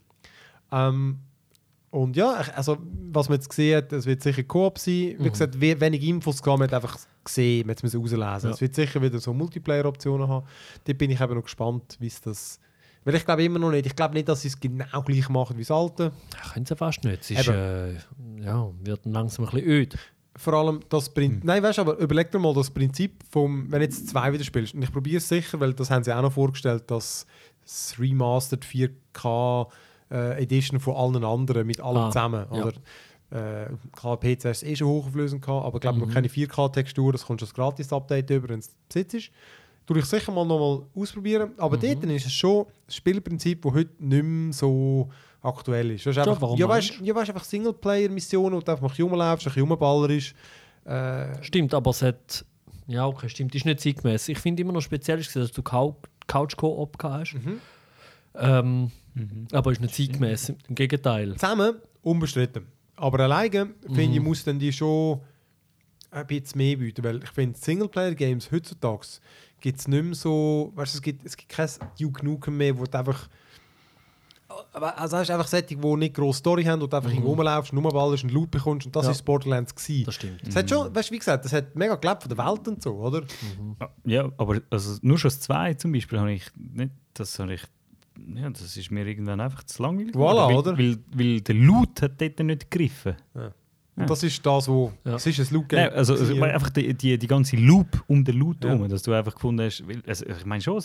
[0.72, 1.18] Ähm,
[1.90, 2.78] und ja, ich- also,
[3.12, 5.14] was man jetzt gesehen hat, es wird sicher Koop sein.
[5.18, 5.24] Mhm.
[5.24, 8.50] Wie gesagt, we- wenig Infos gehabt, man hat einfach gesehen, man musste rauslesen.
[8.50, 8.54] Ja.
[8.54, 10.46] Es wird sicher wieder so Multiplayer-Optionen haben.
[10.84, 12.58] Dort bin ich eben noch gespannt, wie es das...
[13.06, 15.56] Weil ich glaube immer noch nicht, ich glaube nicht, dass sie es genau gleich machen
[15.58, 16.04] wie das alte.
[16.42, 17.20] Ja, können sie fast nicht.
[17.20, 17.92] Es ist, äh,
[18.40, 19.98] ja, wird langsam ein bisschen öd.
[20.36, 21.14] Vor allem das Hm.
[21.14, 21.44] Prinzip.
[21.44, 24.42] Nein, weißt du, aber überleg dir mal das Prinzip vom, wenn du jetzt zwei wieder
[24.44, 24.74] spielst.
[24.74, 27.26] Und ich probiere es sicher, weil das haben sie auch noch vorgestellt, dass
[27.62, 29.68] das Remastered 4K
[30.10, 32.46] äh, Edition von allen anderen mit allem Ah, zusammen.
[32.52, 32.64] ja.
[32.64, 32.72] Oder
[33.30, 36.06] äh, klar, PC ist eh schon hochauflösend gehabt, aber ich glaube Mhm.
[36.06, 37.12] noch keine 4K-Textur.
[37.12, 39.30] Das kommt schon das Gratis-Update über, wenn es besitzt.
[39.86, 41.52] Tue ich sicher mal nochmal ausprobieren.
[41.58, 41.80] Aber Mhm.
[42.00, 45.10] dort ist es schon das Spielprinzip, das heute nicht mehr so
[45.44, 46.06] aktuell ist.
[46.06, 49.52] Ist Ja, einfach, warum ja, weißt, ja, weißt, einfach Singleplayer-Missionen, wo du einfach rumlaufst, ein
[49.52, 50.34] bisschen rumballer ist.
[50.84, 52.44] Äh, Stimmt, aber es hat.
[52.86, 53.54] Ja, okay, stimmt.
[53.54, 54.28] Ist nicht zeitgemäß.
[54.28, 57.34] Ich finde immer noch speziell, ist, dass du Cou- Couch-Co-op gehabt hast.
[57.34, 57.60] Mhm.
[58.36, 58.90] Ähm,
[59.52, 60.50] Aber ist nicht zeitgemäß.
[60.68, 61.32] Im Gegenteil.
[61.36, 62.66] zusammen unbestritten.
[62.96, 64.14] Aber alleine finde Mhm.
[64.14, 65.20] ich, muss dann die schon
[66.10, 67.02] ein bisschen mehr bieten.
[67.04, 69.06] Weil ich finde, Singleplayer-Games heutzutage
[69.60, 70.72] gibt es nicht mehr so.
[70.74, 71.68] Weißt du, es gibt, es gibt kein
[71.98, 73.28] Duke Nukem mehr, wo du einfach.
[74.72, 77.22] Also hast du einfach Sättig, die nicht grosse Story haben, du einfach mhm.
[77.22, 79.12] rumlaufst, nur ballerst und Loot bekommst und das Ja.
[79.12, 80.04] ist Borderlands gewesen.
[80.04, 80.42] Das stimmt.
[80.46, 82.82] Es hat schon, weißt du, wie gesagt, das hat mega gelebt von der Welt und
[82.82, 83.22] so, oder?
[84.04, 87.62] Ja, aber also nur schon das 2 zum Beispiel habe ich nicht, das habe ich,
[88.34, 90.14] ja, das ist mir irgendwann einfach zu langweilig.
[90.14, 90.78] Voilà, weil, oder?
[90.78, 93.16] Weil, weil der Loot hat dort nicht gegriffen.
[93.34, 93.52] Ja.
[93.96, 94.92] Und das ist das, wo...
[95.04, 95.14] Ja.
[95.14, 98.36] Es ist ein Loop Nein, also, also einfach die, die, die ganze Loop um den
[98.36, 98.70] Loot Ja.
[98.70, 100.82] herum, dass du einfach gefunden hast, weil- also, ich meine schon,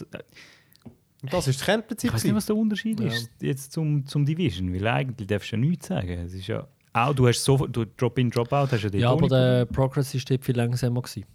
[1.21, 2.09] Und das ist das Kernprinzip.
[2.09, 3.07] ich weiß nicht, was der Unterschied Ja.
[3.07, 6.09] ist jetzt zum, zum Division, weil eigentlich darfst du ja nichts sagen.
[6.25, 9.27] Es ist ja auch, du hast sofort, du Drop-in, Drop-out hast ja Ja, auch aber
[9.27, 11.01] der Progress ist dort viel langsamer.
[11.01, 11.25] Gewesen.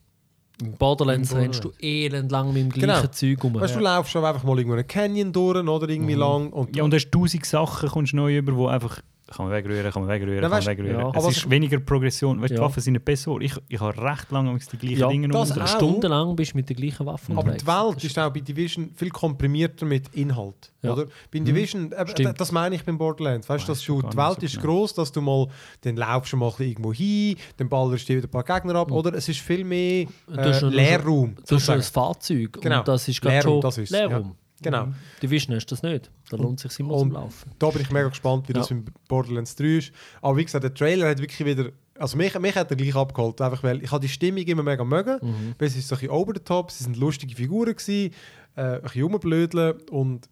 [0.62, 3.06] In Borderlands In rennst du elend lang mit dem gleichen Genau.
[3.08, 3.54] Zeug rum.
[3.56, 6.74] Weißt du, du laufst schon einfach mal irgendwo einen Canyon durch oder irgendwie lang und
[6.76, 10.02] Ja, und du hast tausend Sachen kommst neu über, wo einfach kann man wegrühren, kann
[10.02, 11.00] man wegrühren, kann man wegrühren.
[11.00, 11.12] ja.
[11.16, 12.40] es ist ich- weniger Progression.
[12.40, 12.60] Weißt, du, Ja.
[12.60, 13.36] Die Waffen sind nicht besser.
[13.40, 15.66] Ich, ich habe recht lange die gleichen Ja, Dinge das auch.
[15.66, 17.62] Stundenlang bist du mit der gleichen Waffe Aber unterwegs.
[17.64, 20.72] die Welt ist auch bei Division viel komprimierter mit Inhalt.
[20.82, 20.92] Ja.
[20.92, 21.06] Oder?
[21.32, 22.38] Bei Division, äh, Stimmt.
[22.40, 23.48] das meine ich beim Borderlands.
[23.48, 24.66] Weißt dass du, die Welt so ist genau.
[24.66, 25.48] groß, dass du mal,
[25.80, 28.90] dann laufst du mal irgendwo hin, dann ballerst du dir wieder ein paar Gegner ab.
[28.92, 31.34] Oder es ist viel mehr Du hast äh, Leerraum.
[31.36, 31.80] Du hast schon sozusagen.
[31.80, 32.78] ein Fahrzeug Genau.
[32.80, 34.34] und das ist Leerraum, schon das ist, Leerraum.
[34.62, 34.86] Genau.
[34.86, 34.94] Mhm.
[35.22, 36.10] Division du das nicht.
[36.30, 37.50] Da lohnt sich immer zum Laufen.
[37.58, 38.76] da bin ich mega gespannt, wie das Ja.
[38.76, 39.92] in Borderlands 3 ist.
[40.22, 41.70] Aber wie gesagt, der Trailer hat wirklich wieder.
[41.98, 44.84] Also mich, mich hat er gleich abgeholt, einfach weil ich habe die Stimmung immer mega
[44.84, 45.18] mögen.
[45.22, 45.54] Mhm.
[45.58, 48.12] Weil es ist so ein bisschen over the top, es sind lustige Figuren gewesen,
[48.56, 50.28] äh, ein bisschen rumblödeln und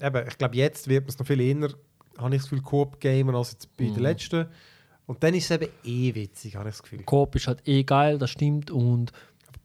[0.00, 1.68] eben, ich glaube jetzt wird man es noch viel eher,
[2.18, 3.94] habe ich das Gefühl, Coop gamen als jetzt bei Mhm.
[3.94, 4.46] den letzten.
[5.06, 7.02] Und dann ist es eben eh witzig, habe ich das Gefühl.
[7.04, 8.70] Coop ist halt eh geil, das stimmt.
[8.70, 9.12] Und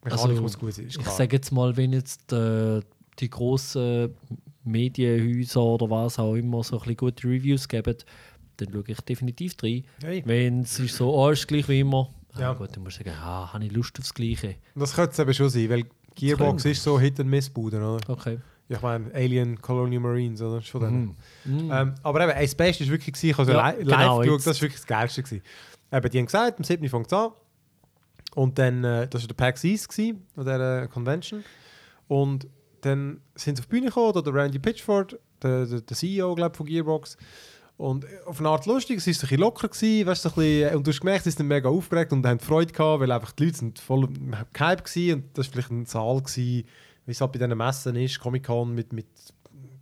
[0.03, 2.81] Mechanik Also, muss gut sein, ist ich sage jetzt mal, wenn jetzt äh,
[3.19, 4.15] die grossen
[4.63, 7.95] Medienhäuser oder was auch immer so ein bisschen gute Reviews geben,
[8.57, 9.83] dann schaue ich definitiv rein.
[10.03, 10.23] Hey.
[10.25, 12.41] Wenn es ist so, oh, ist gleich wie immer, Ja.
[12.41, 12.53] ja.
[12.53, 14.55] gut, dann musst du sagen, ah, habe ich Lust aufs Gleiche.
[14.75, 15.83] Das könnte es eben schon sein, weil
[16.15, 17.99] Gearbox ist so Hit and Miss Bude, oder?
[18.09, 18.39] Okay.
[18.69, 20.57] Ich meine, Alien Colonial Marines, oder?
[20.57, 21.15] Ist Von denen.
[21.45, 21.71] Mhm.
[21.71, 24.25] Ähm, aber eben, ey, das Beste war wirklich, ich habe so Ja, li genau, live
[24.25, 25.23] geschaut, das war wirklich das Geilste.
[25.23, 25.41] Gewesen.
[25.91, 26.89] Eben, die haben gesagt, am 7.
[26.89, 27.31] fängt es an.
[28.35, 31.43] Und dann, äh, das war der PAX East gewesen, an dieser Convention.
[32.09, 32.47] Und
[32.81, 36.53] dann sind sie auf die Bühne gekommen, der Randy Pitchford, der, der, der CEO, glaube
[36.53, 37.17] ich, von Gearbox.
[37.77, 40.87] Und auf eine Art lustig, es war ein bisschen locker, gewesen, weißt, ein bisschen, und
[40.87, 43.57] du hast gemerkt, sie sind mega aufgeregt und haben Freude gehabt, weil einfach die Leute
[43.57, 44.07] sind voll
[44.59, 46.67] Hype waren und das war vielleicht ein Saal, gewesen,
[47.05, 49.05] wie es halt bei diesen Messen ist, Comic-Con mit, mit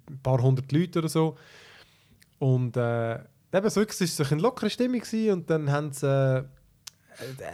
[0.09, 1.37] ein paar hundert Leuten oder so.
[2.37, 6.07] Und äh, eben so, es war eine lockere Stimmung gewesen, und dann haben sie...
[6.07, 6.43] Äh,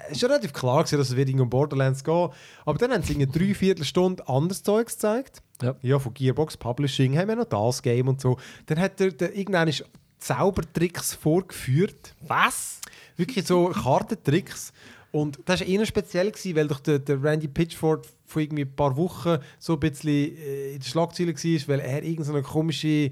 [0.10, 2.30] es war relativ klar, gewesen, dass es wieder um Borderlands geht.
[2.66, 5.42] Aber dann haben sie in drei Viertelstunde anderes Zeugs gezeigt.
[5.62, 5.76] Ja.
[5.82, 8.38] ja, von Gearbox Publishing haben wir noch das Game und so.
[8.66, 9.72] Dann hat er der, irgendwann
[10.18, 12.16] Zaubertricks vorgeführt.
[12.22, 12.80] Was?
[13.18, 14.74] Wirklich so Kartentricks.
[15.12, 18.76] Und das war eher speziell, gewesen, weil doch der, der Randy Pitchford vor irgendwie ein
[18.76, 23.12] paar Wochen so ein bisschen äh, in der Schlagzeile war, weil er irgendeine komische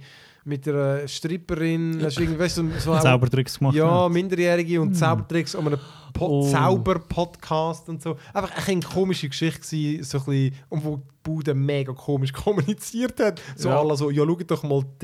[0.49, 3.75] mit einer Stripperin, hast irgendwie, weißt du, so, Zaubertricks gemacht.
[3.75, 4.11] ja, hat.
[4.11, 5.79] Minderjährige und Zaubertricks um einen
[6.13, 6.49] po Oh.
[6.51, 8.17] Zauber-Podcast und so.
[8.33, 12.33] Einfach ein eine komische Geschichte gewesen, so ein bisschen, und wo die Bude mega komisch
[12.45, 13.41] kommuniziert hat.
[13.55, 13.79] So Ja.
[13.79, 15.01] alle so, ja, schau doch mal dort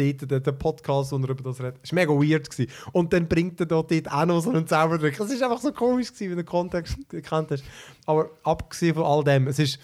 [0.47, 1.75] den, Podcast, wo er über das redet.
[1.83, 2.49] War mega weird.
[2.49, 2.71] Gewesen.
[2.91, 5.19] Und dann bringt er dort auch noch so einen Zaubertrick.
[5.19, 7.63] Es war einfach so komisch, gewesen, wie du den Kontext gekannt hast.
[8.05, 9.79] Aber abgesehen von all dem, es ist,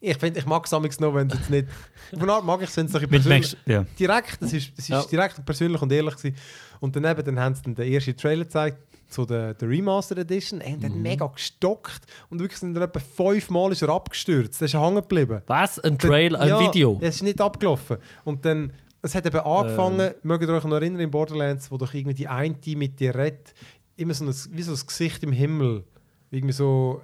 [0.00, 1.66] ich finde, ich mag es amigs noch, wenn es nicht,
[2.14, 3.84] auf eine Art mag ich es, wenn es ein persönlich ja.
[3.98, 5.02] direkt, das ist, das ist Ja.
[5.04, 6.36] direkt und persönlich und ehrlich gewesen.
[6.80, 8.78] Und daneben dann haben sie dann den ersten Trailer gezeigt,
[9.08, 10.80] so der, der Remastered Edition, und Mhm.
[10.80, 14.96] dann mega gestockt und wirklich sind er etwa fünfmal ist er abgestürzt, der ist hängen
[14.96, 15.42] geblieben.
[15.46, 15.78] Was?
[15.78, 16.98] Ein Trailer, ein ja, Video?
[17.00, 17.98] Es ist nicht abgelaufen.
[18.24, 18.72] Und dann,
[19.02, 20.14] es hat eben angefangen, Ähm.
[20.24, 23.54] mögt ihr euch noch erinnern, in Borderlands, wo doch irgendwie die eine mit dir redet,
[23.96, 25.84] immer so ein, wie so ein Gesicht im Himmel,
[26.32, 27.00] irgendwie so,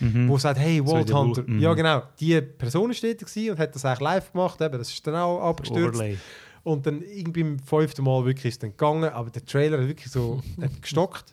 [0.00, 0.28] Mhm.
[0.28, 1.44] wo sagt, hey, So in der Hunter.
[1.46, 1.60] Mhm.
[1.60, 2.02] Ja, genau.
[2.20, 5.40] Die Person dort gewesen und hat das eigentlich live gemacht, eben, das ist dann auch
[5.40, 5.96] abgestürzt.
[5.96, 6.18] Overlay.
[6.64, 9.88] Und dann irgendwie beim fünften Mal wirklich ist es dann gegangen, aber der Trailer hat
[9.88, 11.32] wirklich so hat gestockt.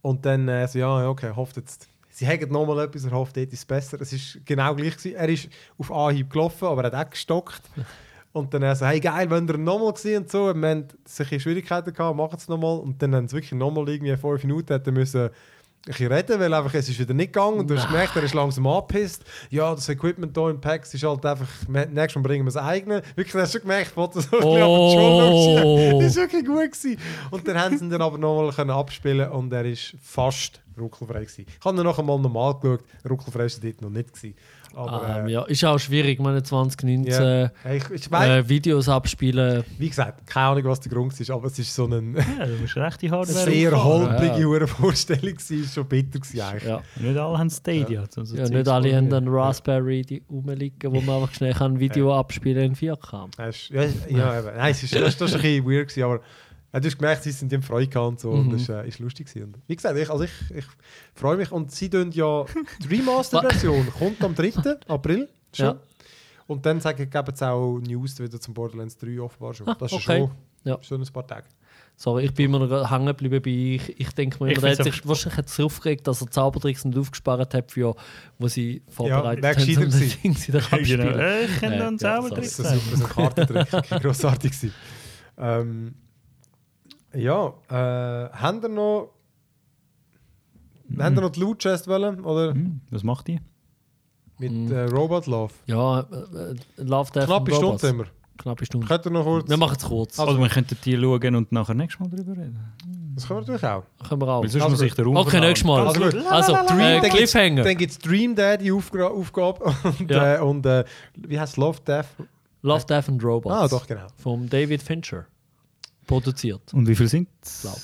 [0.00, 1.88] Und dann äh, so, ja, okay, hofft jetzt.
[2.10, 4.00] Sie haben nochmal etwas, er hofft, dort ist es besser.
[4.00, 5.16] Es ist genau gleich gewesen.
[5.16, 7.62] Er ist auf Anhieb gelaufen, aber er hat auch gestockt.
[8.32, 10.54] Und dann er so, hey geil, wenn ihr nochmal gesehen und so.
[10.54, 12.80] Wir haben solche Schwierigkeiten gehabt, machen es nochmal.
[12.80, 15.30] Und dann haben sie wirklich nochmal irgendwie fünf Minuten hätten müssen
[15.86, 18.34] bisschen reden, weil einfach es ist wieder nicht gegangen und du hast gemerkt, er ist
[18.34, 19.24] langsam angepisst.
[19.50, 23.02] Ja, das Equipment hier im Packs ist halt einfach, nächstes Mal bringen wir das eigene.
[23.14, 25.64] Wirklich, hast du schon gemerkt, ich wollte so ein bisschen auf die Schulter.
[25.64, 26.00] Oh.
[26.02, 26.56] Das war wirklich gut.
[26.56, 26.98] Gewesen.
[27.30, 31.46] Und dann haben sie ihn dann aber nochmal abspielen und er ist fast ruckelfrei gewesen.
[31.48, 34.12] Ich habe ihn noch einmal normal geschaut, ruckelfrei war dort noch nicht.
[34.12, 34.34] Gewesen.
[34.74, 37.50] Aber Ähm, äh, ja, ist auch schwierig, meine 2019 ja.
[37.62, 39.64] Hey, ich, ich weiss, äh, Videos abspielen.
[39.78, 42.02] wie gesagt, keine Ahnung, was der Grund ist, aber es ist so eine
[42.76, 44.44] Ja, recht sehr holprige Ja.
[44.44, 45.62] hure Vorstellung gewesen.
[45.62, 46.64] Ist schon bitter gewesen eigentlich.
[46.64, 46.82] Ja.
[46.96, 48.04] Nicht alle haben Stadia.
[48.16, 52.14] Also Ja, nicht alle haben einen Raspberry die rumliegen, wo man einfach schnell ein Video
[52.14, 53.28] abspielen in 4K.
[53.36, 54.56] Das ist, ja, ja, eben.
[54.56, 56.20] Nein, es ist, das, das ist ein
[56.72, 58.98] ja, du hast gemerkt, sie sind im Freude und so und das ist, äh, ist
[58.98, 59.28] lustig.
[59.36, 60.64] Und wie gesagt, ich, also ich, ich
[61.14, 62.44] freue mich und sie tun ja
[62.82, 64.52] die Remaster-Version kommt am 3.
[64.88, 65.66] April schon.
[65.66, 65.76] Ja.
[66.46, 69.68] Und dann sagen, geben sie auch News wieder zum Borderlands 3 offenbar schon.
[69.68, 70.18] Ah, das ist okay.
[70.18, 70.30] schon,
[70.64, 70.78] Ja.
[70.82, 71.46] schon ein paar Tage.
[71.98, 73.98] Sorry, ich bin immer noch hängen geblieben bei ich.
[74.00, 76.98] Ich denke mir, Ich immer, der hat sich wahrscheinlich hat aufgeregt, dass er Zaubertricks nicht
[76.98, 77.96] aufgespart hat, für,
[78.38, 80.20] wo sie vorbereitet wär haben, um das.
[80.22, 81.18] Ding wieder Genau.
[81.18, 82.40] Äh, Ich kenne Ja, dann ja, selber sorry.
[82.42, 84.74] Das ist ein super so ein Kartentrick, grossartig gewesen.
[85.38, 85.94] Ähm,
[87.14, 89.10] ja, äh, haben wir noch...
[90.98, 92.24] Haben wir noch die Loot Chest wollen?
[92.24, 93.40] Oder Hm, was macht die?
[94.38, 94.70] mit Mhm.
[94.72, 95.52] äh, Robot Love?
[95.66, 97.82] Ja, äh, äh, Love Death Knappe Stunde Robots.
[97.82, 98.06] sind wir.
[98.38, 98.86] Knappe Stunde.
[98.86, 99.48] Könnt ihr noch kurz...
[99.48, 100.18] Wir machen es kurz.
[100.20, 102.58] Also- Also, wir könnten die schauen und nachher nächstes Mal darüber reden.
[103.14, 103.84] Das können wir natürlich auch.
[104.06, 104.42] Können wir auch.
[104.42, 105.86] Weil sonst Also muss ich Raum Okay, nächstes Mal.
[105.86, 107.62] Also Also, also äh, Dann gibt's- Cliffhanger.
[107.64, 109.64] Dann gibt es Dream Daddy Aufgra Aufgabe
[109.98, 110.34] und, Ja.
[110.36, 110.84] äh, und äh,
[111.16, 112.06] wie heißt Love Death?
[112.62, 113.54] Love, Death and Robots.
[113.56, 114.06] Ah, doch, genau.
[114.18, 115.24] Vom David Fincher.
[116.06, 116.72] Produziert.
[116.74, 117.62] Und wie viel sind es?
[117.62, 117.78] Glaub.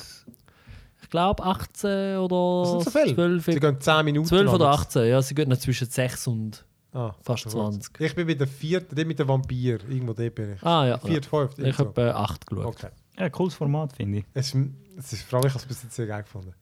[1.02, 3.14] Ich glaube 18 oder Das sind so viele.
[3.14, 4.74] 12, Sie gehen 10 Minuten 12 oder lang.
[4.74, 5.06] 18.
[5.08, 6.64] Ja, sie gehen zwischen 6 und
[6.94, 7.72] Ah, fast so gut.
[7.72, 8.00] 20.
[8.00, 9.80] Ich bin bei der vierten, der mit dem Vampir.
[9.88, 10.62] Irgendwo dort bin ich.
[10.62, 10.98] Ah ja.
[10.98, 11.58] Viert, fünft.
[11.58, 12.66] Ich habe äh, 8 geschaut.
[12.66, 12.88] Okay.
[13.18, 14.24] Ja, cooles Format, finde ich.
[14.34, 14.66] Es ist,
[14.98, 16.52] es ist, vor allem, ich habe es bis jetzt sehr geil gefunden.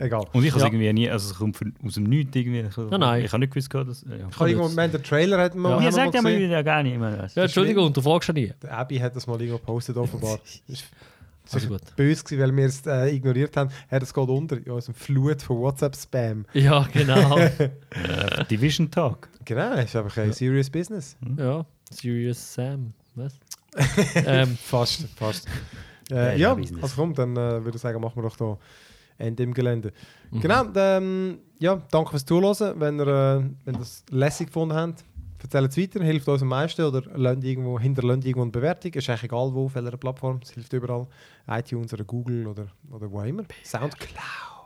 [0.00, 0.24] Egal.
[0.32, 0.66] Und ich habe es Ja.
[0.68, 2.60] irgendwie nie, also es kommt von- aus dem Nichts irgendwie.
[2.60, 3.24] Ich, Nein, nein.
[3.24, 4.02] Ich habe nicht gewusst, dass...
[4.08, 4.26] Ja.
[4.30, 5.78] Ich habe irgendwo, den Trailer hat man, Ja.
[5.78, 7.34] Ihr wir sagt ja mal wieder gar nicht was.
[7.34, 8.52] Ja, Entschuldigung, du fragst ja nie.
[8.62, 10.38] Der Abby hat das mal irgendwo gepostet, offenbar.
[10.66, 11.96] Das ist Also gut.
[11.96, 13.70] böse gewesen, weil wir es äh, ignoriert haben.
[13.88, 16.44] Er es geht unter in unserem Flut von WhatsApp-Spam.
[16.54, 17.38] Ja, genau.
[18.50, 19.28] Division Talk.
[19.44, 21.16] Genau, das ist einfach ein serious business.
[21.36, 22.92] ja, Serious Sam.
[23.16, 23.34] Was?
[24.14, 25.48] ähm, Fast, fast.
[26.08, 28.58] Ja, Äh, ja, ja, also komm, dann äh, würde ich sagen, machen wir doch hier
[29.20, 29.92] Ende im Gelände.
[30.30, 30.40] Mhm.
[30.40, 32.80] Genau, ähm, ja, danke fürs Zuhören.
[32.80, 35.04] Wenn ihr, äh, wenn ihr das lässig gefunden habt,
[35.42, 38.92] erzählt es weiter, hilft uns am meisten oder irgendwo, hinterlasst irgendwo eine Bewertung.
[38.92, 41.06] Ist eigentlich egal wo, auf welcher Plattform, es hilft überall.
[41.48, 43.44] iTunes oder Google oder, oder wo immer.
[43.64, 44.59] Soundcloud.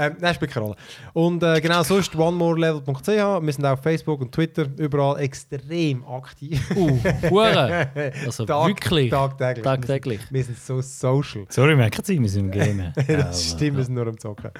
[0.00, 0.76] Ähm, nein, spielt keine Rolle.
[1.12, 3.06] Und äh, genau, sonst onemorelevel.ch.
[3.06, 6.58] Wir sind auch auf Facebook und Twitter überall extrem aktiv.
[6.74, 6.98] uh,
[7.28, 7.88] Hure.
[8.24, 9.10] Also Tag- wirklich.
[9.10, 9.64] Tagtäglich.
[9.64, 10.20] Tagtäglich.
[10.30, 11.44] Wir sind so social.
[11.50, 12.92] Sorry, merkt Sie, wir sind im Game.
[13.08, 14.50] das stimmt, wir sind nur am Zocken.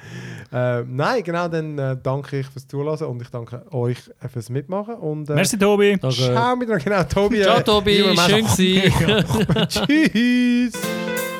[0.51, 4.49] Äh, nein, genau, dann äh, danke ich fürs Zuhören und ich danke euch äh, fürs
[4.49, 4.95] Mitmachen.
[4.95, 5.97] Und, äh, Merci, Tobi.
[5.99, 6.15] Danke.
[6.15, 6.83] Ciao miteinander.
[6.83, 7.41] Genau, Tobi.
[7.41, 9.67] Ciao äh, Tobi, schön gewesen.
[9.67, 11.30] Tschüss.